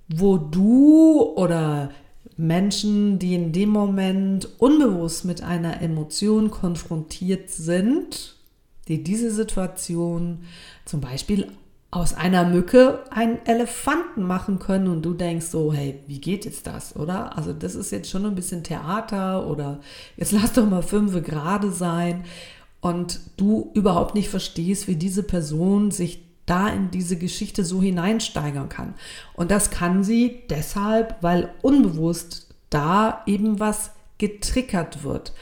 wo 0.09 0.37
du 0.37 1.21
oder 1.35 1.91
Menschen, 2.35 3.19
die 3.19 3.35
in 3.35 3.53
dem 3.53 3.69
Moment 3.69 4.49
unbewusst 4.57 5.25
mit 5.25 5.43
einer 5.43 5.81
Emotion 5.81 6.51
konfrontiert 6.51 7.49
sind, 7.49 8.35
die 8.87 9.03
diese 9.03 9.31
Situation 9.31 10.39
zum 10.85 11.01
Beispiel 11.01 11.47
aus 11.91 12.13
einer 12.13 12.45
Mücke 12.45 13.03
einen 13.09 13.45
Elefanten 13.45 14.23
machen 14.23 14.59
können 14.59 14.87
und 14.87 15.01
du 15.01 15.13
denkst 15.13 15.47
so, 15.47 15.73
hey, 15.73 15.99
wie 16.07 16.21
geht 16.21 16.45
jetzt 16.45 16.65
das, 16.65 16.95
oder? 16.95 17.37
Also 17.37 17.51
das 17.51 17.75
ist 17.75 17.91
jetzt 17.91 18.09
schon 18.09 18.25
ein 18.25 18.35
bisschen 18.35 18.63
Theater 18.63 19.45
oder 19.45 19.81
jetzt 20.15 20.31
lass 20.31 20.53
doch 20.53 20.65
mal 20.65 20.83
fünf 20.83 21.21
gerade 21.21 21.71
sein 21.71 22.23
und 22.79 23.19
du 23.35 23.71
überhaupt 23.73 24.15
nicht 24.15 24.29
verstehst, 24.29 24.87
wie 24.87 24.95
diese 24.95 25.23
Person 25.23 25.91
sich 25.91 26.23
da 26.45 26.69
in 26.69 26.91
diese 26.91 27.17
Geschichte 27.17 27.63
so 27.63 27.81
hineinsteigern 27.81 28.69
kann. 28.69 28.95
Und 29.33 29.51
das 29.51 29.69
kann 29.69 30.03
sie 30.03 30.41
deshalb, 30.49 31.17
weil 31.21 31.53
unbewusst 31.61 32.47
da 32.69 33.21
eben 33.25 33.59
was 33.59 33.91
getriggert 34.17 35.03
wird. 35.03 35.33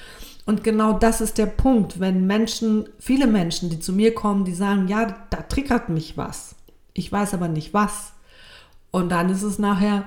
Und 0.49 0.63
genau 0.63 0.93
das 0.93 1.21
ist 1.21 1.37
der 1.37 1.45
Punkt, 1.45 1.99
wenn 1.99 2.25
Menschen, 2.25 2.89
viele 2.97 3.27
Menschen, 3.27 3.69
die 3.69 3.79
zu 3.79 3.93
mir 3.93 4.15
kommen, 4.15 4.45
die 4.45 4.55
sagen, 4.55 4.87
ja, 4.87 5.15
da 5.29 5.43
triggert 5.43 5.89
mich 5.89 6.17
was. 6.17 6.55
Ich 6.95 7.11
weiß 7.11 7.35
aber 7.35 7.47
nicht 7.47 7.75
was. 7.75 8.13
Und 8.89 9.09
dann 9.09 9.29
ist 9.29 9.43
es 9.43 9.59
nachher 9.59 10.05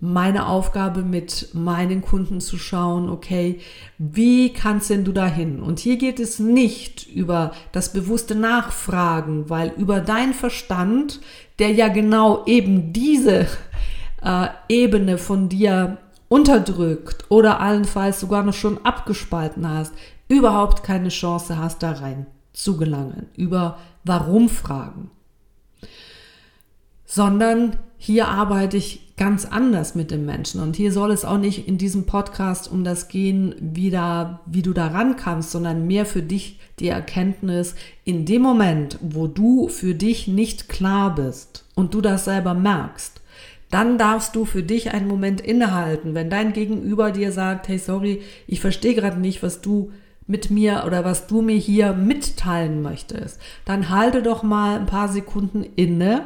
meine 0.00 0.48
Aufgabe 0.48 1.02
mit 1.02 1.50
meinen 1.52 2.02
Kunden 2.02 2.40
zu 2.40 2.58
schauen, 2.58 3.08
okay, 3.08 3.60
wie 3.96 4.52
kannst 4.52 4.90
denn 4.90 5.04
du 5.04 5.12
dahin? 5.12 5.62
Und 5.62 5.78
hier 5.78 5.96
geht 5.96 6.18
es 6.18 6.40
nicht 6.40 7.06
über 7.06 7.52
das 7.70 7.92
bewusste 7.92 8.34
Nachfragen, 8.34 9.48
weil 9.48 9.74
über 9.76 10.00
dein 10.00 10.34
Verstand, 10.34 11.20
der 11.60 11.70
ja 11.70 11.86
genau 11.86 12.44
eben 12.46 12.92
diese 12.92 13.46
äh, 14.24 14.48
Ebene 14.68 15.18
von 15.18 15.48
dir 15.48 15.98
unterdrückt 16.28 17.24
oder 17.28 17.60
allenfalls 17.60 18.20
sogar 18.20 18.42
noch 18.42 18.54
schon 18.54 18.84
abgespalten 18.84 19.68
hast, 19.68 19.92
überhaupt 20.28 20.82
keine 20.82 21.08
Chance 21.10 21.58
hast, 21.58 21.82
da 21.82 21.92
rein 21.92 22.26
zu 22.52 22.76
gelangen. 22.76 23.26
Über 23.36 23.78
Warum-Fragen. 24.04 25.10
Sondern 27.04 27.76
hier 27.98 28.28
arbeite 28.28 28.76
ich 28.76 29.16
ganz 29.16 29.44
anders 29.44 29.94
mit 29.94 30.10
dem 30.10 30.26
Menschen. 30.26 30.60
Und 30.60 30.76
hier 30.76 30.92
soll 30.92 31.12
es 31.12 31.24
auch 31.24 31.38
nicht 31.38 31.68
in 31.68 31.78
diesem 31.78 32.04
Podcast 32.04 32.70
um 32.70 32.82
das 32.82 33.08
gehen, 33.08 33.54
wie, 33.60 33.90
da, 33.90 34.40
wie 34.46 34.62
du 34.62 34.72
da 34.72 34.88
rankamst, 34.88 35.50
sondern 35.50 35.86
mehr 35.86 36.04
für 36.04 36.22
dich 36.22 36.58
die 36.80 36.88
Erkenntnis, 36.88 37.76
in 38.04 38.26
dem 38.26 38.42
Moment, 38.42 38.98
wo 39.00 39.26
du 39.26 39.68
für 39.68 39.94
dich 39.94 40.26
nicht 40.26 40.68
klar 40.68 41.14
bist 41.14 41.64
und 41.74 41.94
du 41.94 42.00
das 42.00 42.24
selber 42.24 42.54
merkst, 42.54 43.20
dann 43.74 43.98
darfst 43.98 44.34
du 44.36 44.44
für 44.44 44.62
dich 44.62 44.92
einen 44.92 45.08
Moment 45.08 45.40
innehalten. 45.40 46.14
Wenn 46.14 46.30
dein 46.30 46.52
Gegenüber 46.52 47.10
dir 47.10 47.32
sagt, 47.32 47.68
hey, 47.68 47.78
sorry, 47.78 48.22
ich 48.46 48.60
verstehe 48.60 48.94
gerade 48.94 49.20
nicht, 49.20 49.42
was 49.42 49.60
du 49.60 49.92
mit 50.26 50.50
mir 50.50 50.84
oder 50.86 51.04
was 51.04 51.26
du 51.26 51.42
mir 51.42 51.56
hier 51.56 51.92
mitteilen 51.92 52.80
möchtest, 52.80 53.38
dann 53.66 53.90
halte 53.90 54.22
doch 54.22 54.42
mal 54.42 54.78
ein 54.78 54.86
paar 54.86 55.08
Sekunden 55.08 55.66
inne 55.76 56.22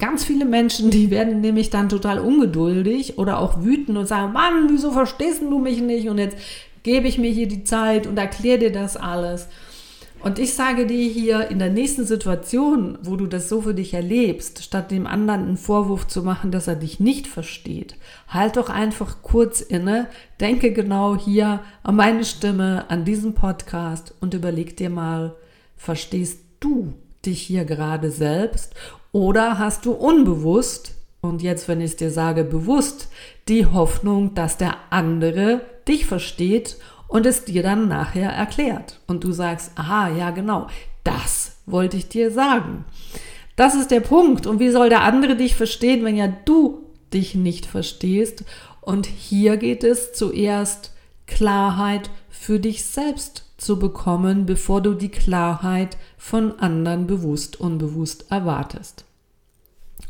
Ganz 0.00 0.24
viele 0.24 0.46
Menschen, 0.46 0.90
die 0.90 1.10
werden 1.10 1.42
nämlich 1.42 1.68
dann 1.68 1.90
total 1.90 2.20
ungeduldig 2.20 3.18
oder 3.18 3.38
auch 3.38 3.62
wütend 3.62 3.98
und 3.98 4.06
sagen, 4.06 4.32
Mann, 4.32 4.68
wieso 4.70 4.92
verstehst 4.92 5.42
du 5.42 5.58
mich 5.58 5.82
nicht? 5.82 6.08
Und 6.08 6.16
jetzt 6.16 6.38
gebe 6.82 7.06
ich 7.06 7.18
mir 7.18 7.30
hier 7.30 7.46
die 7.46 7.64
Zeit 7.64 8.06
und 8.06 8.18
erkläre 8.18 8.58
dir 8.58 8.72
das 8.72 8.96
alles. 8.96 9.48
Und 10.22 10.38
ich 10.38 10.52
sage 10.54 10.86
dir 10.86 11.08
hier 11.08 11.50
in 11.50 11.58
der 11.58 11.70
nächsten 11.70 12.04
Situation, 12.04 12.98
wo 13.02 13.16
du 13.16 13.26
das 13.26 13.48
so 13.48 13.62
für 13.62 13.72
dich 13.72 13.94
erlebst, 13.94 14.62
statt 14.62 14.90
dem 14.90 15.06
anderen 15.06 15.46
einen 15.46 15.56
Vorwurf 15.56 16.06
zu 16.06 16.22
machen, 16.22 16.50
dass 16.50 16.68
er 16.68 16.76
dich 16.76 17.00
nicht 17.00 17.26
versteht, 17.26 17.96
halt 18.28 18.56
doch 18.56 18.68
einfach 18.68 19.22
kurz 19.22 19.62
inne, 19.62 20.08
denke 20.38 20.72
genau 20.72 21.16
hier 21.16 21.60
an 21.82 21.96
meine 21.96 22.24
Stimme, 22.24 22.84
an 22.88 23.06
diesen 23.06 23.34
Podcast 23.34 24.14
und 24.20 24.34
überleg 24.34 24.76
dir 24.76 24.90
mal, 24.90 25.34
verstehst 25.76 26.40
du 26.60 26.92
dich 27.24 27.40
hier 27.40 27.64
gerade 27.64 28.10
selbst 28.10 28.74
oder 29.12 29.58
hast 29.58 29.86
du 29.86 29.92
unbewusst, 29.92 30.94
und 31.22 31.42
jetzt, 31.42 31.68
wenn 31.68 31.80
ich 31.82 31.90
es 31.90 31.96
dir 31.96 32.10
sage, 32.10 32.44
bewusst, 32.44 33.08
die 33.48 33.66
Hoffnung, 33.66 34.34
dass 34.34 34.56
der 34.56 34.76
andere 34.88 35.60
dich 35.86 36.06
versteht 36.06 36.78
und 37.10 37.26
es 37.26 37.44
dir 37.44 37.62
dann 37.62 37.88
nachher 37.88 38.30
erklärt. 38.30 39.00
Und 39.06 39.24
du 39.24 39.32
sagst, 39.32 39.72
aha, 39.74 40.08
ja 40.08 40.30
genau, 40.30 40.68
das 41.04 41.56
wollte 41.66 41.96
ich 41.96 42.08
dir 42.08 42.30
sagen. 42.30 42.84
Das 43.56 43.74
ist 43.74 43.90
der 43.90 44.00
Punkt. 44.00 44.46
Und 44.46 44.60
wie 44.60 44.70
soll 44.70 44.88
der 44.88 45.02
andere 45.02 45.36
dich 45.36 45.56
verstehen, 45.56 46.04
wenn 46.04 46.16
ja 46.16 46.28
du 46.44 46.84
dich 47.12 47.34
nicht 47.34 47.66
verstehst? 47.66 48.44
Und 48.80 49.06
hier 49.06 49.56
geht 49.56 49.84
es 49.84 50.12
zuerst 50.12 50.94
Klarheit 51.26 52.10
für 52.30 52.60
dich 52.60 52.84
selbst 52.84 53.44
zu 53.58 53.78
bekommen, 53.78 54.46
bevor 54.46 54.80
du 54.80 54.94
die 54.94 55.10
Klarheit 55.10 55.98
von 56.16 56.58
anderen 56.60 57.06
bewusst, 57.06 57.60
unbewusst 57.60 58.30
erwartest. 58.30 59.04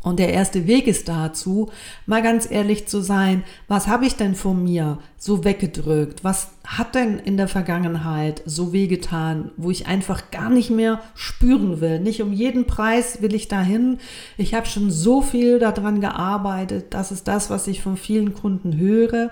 Und 0.03 0.17
der 0.19 0.33
erste 0.33 0.65
Weg 0.65 0.87
ist 0.87 1.09
dazu, 1.09 1.69
mal 2.05 2.23
ganz 2.23 2.49
ehrlich 2.49 2.87
zu 2.87 3.01
sein, 3.01 3.43
was 3.67 3.87
habe 3.87 4.05
ich 4.05 4.15
denn 4.15 4.33
von 4.33 4.63
mir 4.63 4.97
so 5.17 5.43
weggedrückt? 5.43 6.23
Was 6.23 6.49
hat 6.65 6.95
denn 6.95 7.19
in 7.19 7.37
der 7.37 7.47
Vergangenheit 7.47 8.41
so 8.45 8.73
wehgetan, 8.73 9.51
wo 9.57 9.69
ich 9.69 9.87
einfach 9.87 10.31
gar 10.31 10.49
nicht 10.49 10.71
mehr 10.71 11.01
spüren 11.13 11.81
will? 11.81 11.99
Nicht 11.99 12.21
um 12.21 12.33
jeden 12.33 12.65
Preis 12.65 13.21
will 13.21 13.35
ich 13.35 13.47
dahin. 13.47 13.99
Ich 14.37 14.53
habe 14.53 14.65
schon 14.65 14.89
so 14.89 15.21
viel 15.21 15.59
daran 15.59 16.01
gearbeitet. 16.01 16.93
Das 16.93 17.11
ist 17.11 17.27
das, 17.27 17.49
was 17.49 17.67
ich 17.67 17.81
von 17.81 17.97
vielen 17.97 18.33
Kunden 18.33 18.77
höre. 18.77 19.31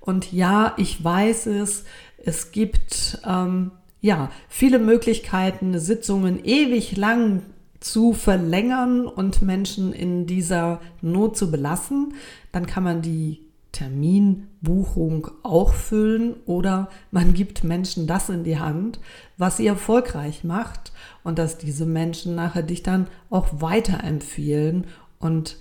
Und 0.00 0.32
ja, 0.32 0.74
ich 0.76 1.02
weiß 1.02 1.46
es. 1.46 1.84
Es 2.22 2.52
gibt 2.52 3.18
ähm, 3.26 3.70
ja 4.02 4.30
viele 4.48 4.78
Möglichkeiten, 4.78 5.78
Sitzungen 5.78 6.44
ewig 6.44 6.96
lang 6.96 7.42
zu 7.80 8.12
verlängern 8.12 9.06
und 9.06 9.42
Menschen 9.42 9.92
in 9.92 10.26
dieser 10.26 10.80
Not 11.00 11.36
zu 11.36 11.50
belassen. 11.50 12.14
Dann 12.52 12.66
kann 12.66 12.84
man 12.84 13.02
die 13.02 13.40
Terminbuchung 13.72 15.28
auch 15.42 15.72
füllen 15.72 16.34
oder 16.46 16.90
man 17.10 17.34
gibt 17.34 17.64
Menschen 17.64 18.06
das 18.06 18.28
in 18.28 18.44
die 18.44 18.58
Hand, 18.58 19.00
was 19.38 19.56
sie 19.56 19.66
erfolgreich 19.66 20.44
macht 20.44 20.92
und 21.22 21.38
dass 21.38 21.58
diese 21.58 21.86
Menschen 21.86 22.34
nachher 22.34 22.62
dich 22.62 22.82
dann 22.82 23.06
auch 23.30 23.48
weiterempfehlen 23.60 24.86
und 25.18 25.56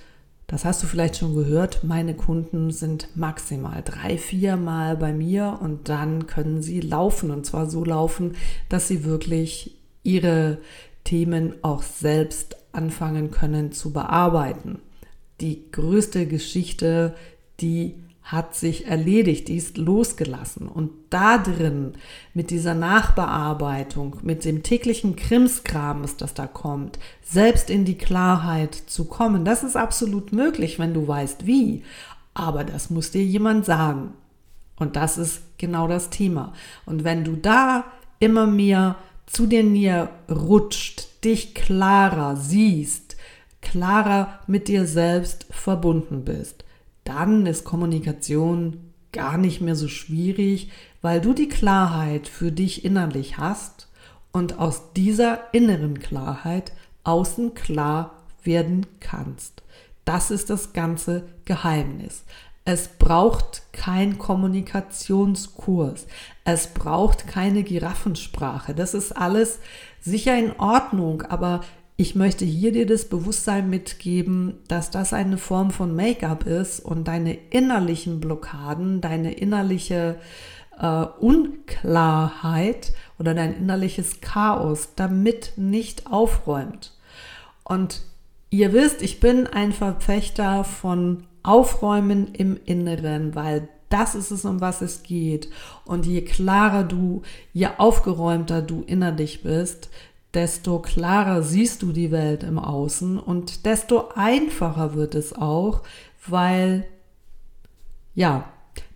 das 0.47 0.65
hast 0.65 0.81
du 0.81 0.87
vielleicht 0.87 1.17
schon 1.17 1.35
gehört, 1.35 1.83
meine 1.83 2.15
Kunden 2.15 2.71
sind 2.71 3.15
maximal 3.15 3.83
drei, 3.85 4.17
vier 4.17 4.57
Mal 4.57 4.97
bei 4.97 5.13
mir 5.13 5.59
und 5.61 5.89
dann 5.89 6.25
können 6.25 6.63
sie 6.63 6.81
laufen 6.81 7.29
und 7.29 7.45
zwar 7.45 7.69
so 7.69 7.85
laufen, 7.85 8.35
dass 8.67 8.87
sie 8.87 9.03
wirklich 9.03 9.77
ihre 10.01 10.57
Themen 11.03 11.55
auch 11.63 11.83
selbst 11.83 12.57
anfangen 12.71 13.31
können 13.31 13.71
zu 13.71 13.91
bearbeiten. 13.91 14.79
Die 15.41 15.71
größte 15.71 16.27
Geschichte, 16.27 17.15
die 17.59 17.95
hat 18.31 18.53
sich 18.53 18.85
erledigt, 18.85 19.47
die 19.47 19.55
ist 19.55 19.77
losgelassen. 19.77 20.67
Und 20.67 20.91
da 21.09 21.39
drin, 21.39 21.93
mit 22.35 22.51
dieser 22.51 22.75
Nachbearbeitung, 22.75 24.17
mit 24.21 24.45
dem 24.45 24.61
täglichen 24.61 25.15
Krimskrams, 25.15 26.15
das 26.15 26.35
da 26.35 26.45
kommt, 26.45 26.99
selbst 27.23 27.71
in 27.71 27.85
die 27.85 27.97
Klarheit 27.97 28.75
zu 28.75 29.05
kommen, 29.05 29.45
das 29.45 29.63
ist 29.63 29.75
absolut 29.75 30.31
möglich, 30.31 30.77
wenn 30.77 30.93
du 30.93 31.07
weißt 31.07 31.47
wie. 31.47 31.83
Aber 32.35 32.63
das 32.63 32.91
muss 32.91 33.09
dir 33.09 33.23
jemand 33.23 33.65
sagen. 33.65 34.13
Und 34.75 34.95
das 34.95 35.17
ist 35.17 35.41
genau 35.57 35.87
das 35.87 36.11
Thema. 36.11 36.53
Und 36.85 37.03
wenn 37.03 37.23
du 37.23 37.35
da 37.35 37.85
immer 38.19 38.45
mehr 38.45 38.95
zu 39.31 39.47
dir 39.47 39.63
näher 39.63 40.09
rutscht, 40.29 41.23
dich 41.23 41.53
klarer 41.53 42.35
siehst, 42.35 43.17
klarer 43.61 44.39
mit 44.47 44.67
dir 44.67 44.85
selbst 44.85 45.45
verbunden 45.49 46.23
bist, 46.25 46.65
dann 47.03 47.45
ist 47.45 47.63
Kommunikation 47.63 48.91
gar 49.11 49.37
nicht 49.37 49.61
mehr 49.61 49.75
so 49.75 49.87
schwierig, 49.87 50.71
weil 51.01 51.21
du 51.21 51.33
die 51.33 51.49
Klarheit 51.49 52.27
für 52.27 52.51
dich 52.51 52.85
innerlich 52.85 53.37
hast 53.37 53.87
und 54.31 54.59
aus 54.59 54.93
dieser 54.93 55.53
inneren 55.53 55.99
Klarheit 55.99 56.73
außen 57.03 57.53
klar 57.53 58.23
werden 58.43 58.85
kannst. 58.99 59.63
Das 60.05 60.31
ist 60.31 60.49
das 60.49 60.73
ganze 60.73 61.27
Geheimnis. 61.45 62.23
Es 62.71 62.87
braucht 62.87 63.63
kein 63.71 64.19
Kommunikationskurs. 64.19 66.05
Es 66.43 66.67
braucht 66.67 67.25
keine 67.25 67.63
Giraffensprache. 67.63 68.75
Das 68.75 68.93
ist 68.93 69.11
alles 69.11 69.57
sicher 69.99 70.37
in 70.37 70.51
Ordnung, 70.59 71.23
aber 71.23 71.61
ich 71.97 72.13
möchte 72.13 72.45
hier 72.45 72.71
dir 72.71 72.85
das 72.85 73.05
Bewusstsein 73.05 73.71
mitgeben, 73.71 74.59
dass 74.67 74.91
das 74.91 75.13
eine 75.13 75.39
Form 75.39 75.71
von 75.71 75.95
Make-up 75.95 76.45
ist 76.45 76.79
und 76.79 77.07
deine 77.07 77.33
innerlichen 77.33 78.19
Blockaden, 78.19 79.01
deine 79.01 79.33
innerliche 79.33 80.17
äh, 80.79 81.05
Unklarheit 81.19 82.93
oder 83.17 83.33
dein 83.33 83.55
innerliches 83.55 84.21
Chaos 84.21 84.89
damit 84.95 85.53
nicht 85.55 86.05
aufräumt. 86.05 86.95
Und 87.63 88.03
ihr 88.51 88.73
wisst, 88.73 89.01
ich 89.01 89.19
bin 89.19 89.47
ein 89.47 89.73
Verfechter 89.73 90.63
von 90.63 91.23
Aufräumen 91.49 92.27
im 92.33 92.59
Inneren, 92.65 93.33
weil 93.33 93.67
das 93.89 94.13
ist 94.13 94.29
es, 94.29 94.45
um 94.45 94.61
was 94.61 94.81
es 94.81 95.01
geht. 95.01 95.49
Und 95.83 96.05
je 96.05 96.21
klarer 96.21 96.83
du, 96.83 97.23
je 97.53 97.69
aufgeräumter 97.77 98.61
du 98.61 98.83
innerlich 98.85 99.41
bist, 99.41 99.89
desto 100.35 100.77
klarer 100.79 101.41
siehst 101.41 101.81
du 101.81 101.91
die 101.91 102.11
Welt 102.11 102.43
im 102.43 102.59
Außen 102.59 103.17
und 103.17 103.65
desto 103.65 104.09
einfacher 104.13 104.93
wird 104.93 105.15
es 105.15 105.33
auch, 105.33 105.81
weil 106.27 106.85
ja, 108.13 108.45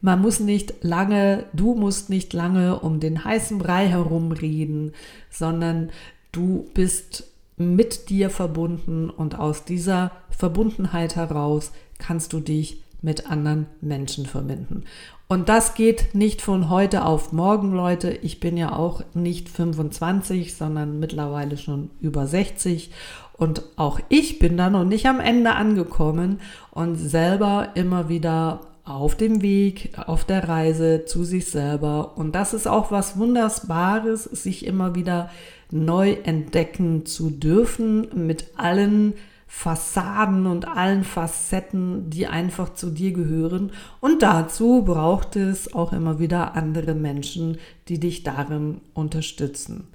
man 0.02 0.22
muss 0.22 0.40
nicht 0.40 0.76
lange, 0.84 1.46
du 1.54 1.74
musst 1.74 2.12
nicht 2.12 2.34
lange 2.34 2.80
um 2.80 3.00
den 3.00 3.26
heißen 3.26 3.58
Brei 3.58 3.88
herumreden, 3.88 4.94
sondern 5.32 5.90
du 6.32 6.70
bist 6.76 7.33
mit 7.58 8.10
dir 8.10 8.30
verbunden 8.30 9.10
und 9.10 9.38
aus 9.38 9.66
dieser 9.66 10.12
Verbundenheit 10.30 11.16
heraus 11.16 11.72
kannst 12.00 12.34
du 12.34 12.40
dich 12.40 12.84
mit 13.02 13.30
anderen 13.30 13.68
Menschen 13.82 14.26
verbinden. 14.26 14.86
Und 15.28 15.50
das 15.50 15.74
geht 15.74 16.16
nicht 16.16 16.42
von 16.42 16.70
heute 16.70 17.06
auf 17.06 17.32
morgen, 17.32 17.74
Leute. 17.74 18.12
Ich 18.12 18.40
bin 18.40 18.56
ja 18.56 18.76
auch 18.76 19.04
nicht 19.14 19.50
25, 19.50 20.56
sondern 20.56 21.00
mittlerweile 21.00 21.58
schon 21.58 21.90
über 22.02 22.28
60. 22.28 22.92
Und 23.34 23.64
auch 23.76 24.00
ich 24.10 24.40
bin 24.40 24.58
da 24.58 24.70
noch 24.70 24.86
nicht 24.86 25.06
am 25.08 25.20
Ende 25.20 25.54
angekommen 25.54 26.40
und 26.72 26.96
selber 26.96 27.70
immer 27.76 28.10
wieder 28.10 28.62
auf 28.86 29.16
dem 29.16 29.42
Weg, 29.42 29.92
auf 30.06 30.24
der 30.26 30.48
Reise 30.48 31.06
zu 31.06 31.24
sich 31.24 31.50
selber. 31.50 32.18
Und 32.18 32.36
das 32.36 32.54
ist 32.54 32.68
auch 32.68 32.92
was 32.92 33.18
Wunderbares, 33.18 34.26
sich 34.26 34.66
immer 34.66 34.94
wieder 34.94 35.30
neu 35.74 36.12
entdecken 36.24 37.06
zu 37.06 37.32
dürfen 37.32 38.08
mit 38.28 38.46
allen 38.58 39.16
Fassaden 39.48 40.46
und 40.46 40.68
allen 40.68 41.04
Facetten, 41.04 42.10
die 42.10 42.28
einfach 42.28 42.74
zu 42.74 42.92
dir 42.92 43.12
gehören. 43.12 43.72
Und 44.00 44.22
dazu 44.22 44.84
braucht 44.84 45.36
es 45.36 45.74
auch 45.74 45.92
immer 45.92 46.20
wieder 46.20 46.56
andere 46.56 46.94
Menschen, 46.94 47.58
die 47.88 48.00
dich 48.00 48.24
darin 48.24 48.82
unterstützen. 48.94 49.88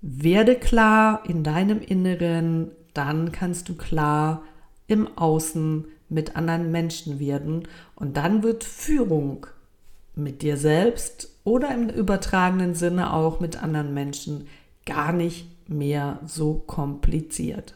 Werde 0.00 0.56
klar 0.56 1.22
in 1.26 1.44
deinem 1.44 1.80
Inneren, 1.80 2.70
dann 2.94 3.32
kannst 3.32 3.68
du 3.68 3.74
klar 3.74 4.42
im 4.86 5.08
Außen 5.16 5.86
mit 6.08 6.36
anderen 6.36 6.72
Menschen 6.72 7.20
werden 7.20 7.68
und 7.94 8.16
dann 8.16 8.42
wird 8.42 8.64
Führung 8.64 9.46
mit 10.14 10.42
dir 10.42 10.56
selbst 10.56 11.30
oder 11.44 11.72
im 11.74 11.88
übertragenen 11.88 12.74
Sinne 12.74 13.12
auch 13.12 13.40
mit 13.40 13.62
anderen 13.62 13.92
Menschen 13.92 14.46
gar 14.88 15.12
nicht 15.12 15.46
mehr 15.68 16.18
so 16.26 16.54
kompliziert. 16.66 17.74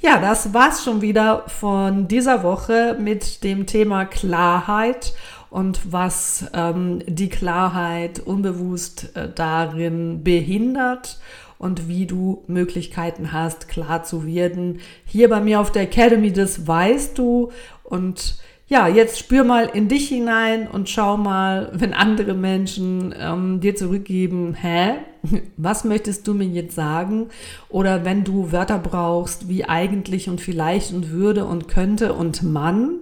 Ja, 0.00 0.20
das 0.20 0.52
war's 0.52 0.84
schon 0.84 1.00
wieder 1.00 1.44
von 1.46 2.08
dieser 2.08 2.42
Woche 2.42 2.96
mit 3.00 3.44
dem 3.44 3.66
Thema 3.66 4.04
Klarheit 4.04 5.14
und 5.48 5.92
was 5.92 6.46
ähm, 6.54 7.02
die 7.06 7.28
Klarheit 7.28 8.18
unbewusst 8.18 9.14
äh, 9.16 9.28
darin 9.32 10.24
behindert 10.24 11.20
und 11.58 11.88
wie 11.88 12.06
du 12.06 12.42
Möglichkeiten 12.48 13.32
hast, 13.32 13.68
klar 13.68 14.02
zu 14.02 14.26
werden. 14.26 14.80
Hier 15.04 15.28
bei 15.28 15.40
mir 15.40 15.60
auf 15.60 15.70
der 15.70 15.82
Academy, 15.82 16.32
das 16.32 16.66
weißt 16.66 17.16
du 17.16 17.52
und 17.84 18.38
ja, 18.72 18.88
jetzt 18.88 19.18
spür 19.18 19.44
mal 19.44 19.66
in 19.66 19.88
dich 19.88 20.08
hinein 20.08 20.66
und 20.66 20.88
schau 20.88 21.18
mal, 21.18 21.68
wenn 21.74 21.92
andere 21.92 22.32
Menschen 22.32 23.14
ähm, 23.18 23.60
dir 23.60 23.76
zurückgeben, 23.76 24.54
hä, 24.54 24.94
was 25.58 25.84
möchtest 25.84 26.26
du 26.26 26.32
mir 26.32 26.46
jetzt 26.46 26.74
sagen? 26.74 27.28
Oder 27.68 28.06
wenn 28.06 28.24
du 28.24 28.50
Wörter 28.50 28.78
brauchst 28.78 29.46
wie 29.50 29.66
eigentlich 29.66 30.30
und 30.30 30.40
vielleicht 30.40 30.94
und 30.94 31.10
würde 31.10 31.44
und 31.44 31.68
könnte 31.68 32.14
und 32.14 32.42
Mann 32.42 32.94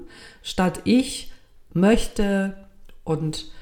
statt 0.42 0.80
ich 0.82 1.30
möchte 1.72 2.56
und 3.04 3.52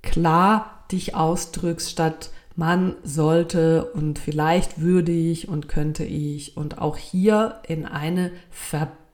klar 0.00 0.86
dich 0.90 1.14
ausdrückst 1.14 1.90
statt 1.90 2.30
man 2.58 2.96
sollte 3.04 3.84
und 3.92 4.18
vielleicht 4.18 4.80
würde 4.80 5.12
ich 5.12 5.48
und 5.48 5.68
könnte 5.68 6.04
ich 6.04 6.56
und 6.56 6.78
auch 6.78 6.96
hier 6.96 7.60
in 7.68 7.84
eine 7.84 8.30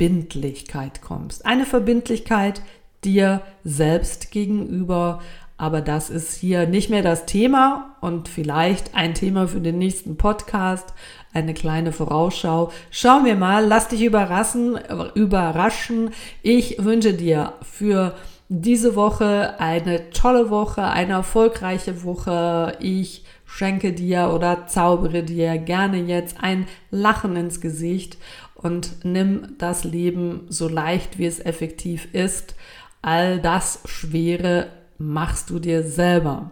Verbindlichkeit 0.03 1.01
kommst. 1.01 1.47
Eine 1.47 1.65
Verbindlichkeit 1.65 2.61
dir 3.05 3.41
selbst 3.63 4.33
gegenüber, 4.33 5.21
aber 5.57 5.81
das 5.81 6.11
ist 6.11 6.35
hier 6.35 6.67
nicht 6.67 6.91
mehr 6.91 7.03
das 7.03 7.25
Thema 7.25 7.95
und 8.01 8.29
vielleicht 8.29 8.97
ein 8.97 9.15
Thema 9.15 9.47
für 9.47 9.61
den 9.61 9.79
nächsten 9.79 10.17
Podcast, 10.17 10.93
eine 11.33 11.55
kleine 11.55 11.93
Vorausschau. 11.93 12.73
Schauen 12.91 13.25
wir 13.25 13.37
mal, 13.37 13.65
lass 13.65 13.87
dich 13.87 14.03
überraschen, 14.03 14.77
überraschen. 15.15 16.11
Ich 16.43 16.83
wünsche 16.83 17.15
dir 17.15 17.53
für 17.63 18.17
diese 18.49 18.97
Woche 18.97 19.55
eine 19.61 20.11
tolle 20.11 20.51
Woche, 20.51 20.83
eine 20.83 21.13
erfolgreiche 21.13 22.03
Woche. 22.03 22.77
Ich 22.81 23.25
schenke 23.47 23.93
dir 23.93 24.33
oder 24.35 24.67
zaubere 24.67 25.23
dir 25.23 25.59
gerne 25.59 25.99
jetzt 25.99 26.39
ein 26.41 26.67
Lachen 26.91 27.37
ins 27.37 27.61
Gesicht 27.61 28.17
und 28.63 29.05
nimm 29.05 29.55
das 29.59 29.85
Leben 29.85 30.47
so 30.49 30.69
leicht, 30.69 31.19
wie 31.19 31.27
es 31.27 31.41
effektiv 31.41 32.09
ist. 32.13 32.55
All 33.03 33.41
das 33.41 33.81
Schwere 33.85 34.69
machst 34.99 35.51
du 35.51 35.59
dir 35.59 35.83
selber, 35.83 36.51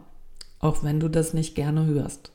auch 0.58 0.82
wenn 0.82 1.00
du 1.00 1.08
das 1.08 1.34
nicht 1.34 1.54
gerne 1.54 1.86
hörst. 1.86 2.32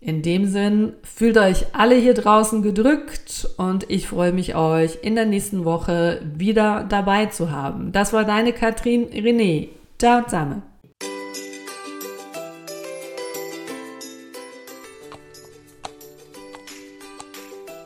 In 0.00 0.22
dem 0.22 0.46
Sinn, 0.46 0.92
fühlt 1.02 1.36
euch 1.38 1.74
alle 1.74 1.96
hier 1.96 2.14
draußen 2.14 2.62
gedrückt 2.62 3.48
und 3.56 3.90
ich 3.90 4.06
freue 4.06 4.32
mich, 4.32 4.54
euch 4.54 4.98
in 5.02 5.16
der 5.16 5.26
nächsten 5.26 5.64
Woche 5.64 6.20
wieder 6.36 6.86
dabei 6.88 7.26
zu 7.26 7.50
haben. 7.50 7.90
Das 7.90 8.12
war 8.12 8.24
deine 8.24 8.52
Katrin 8.52 9.06
René. 9.06 9.68
Ciao 9.98 10.22
zusammen. 10.22 10.62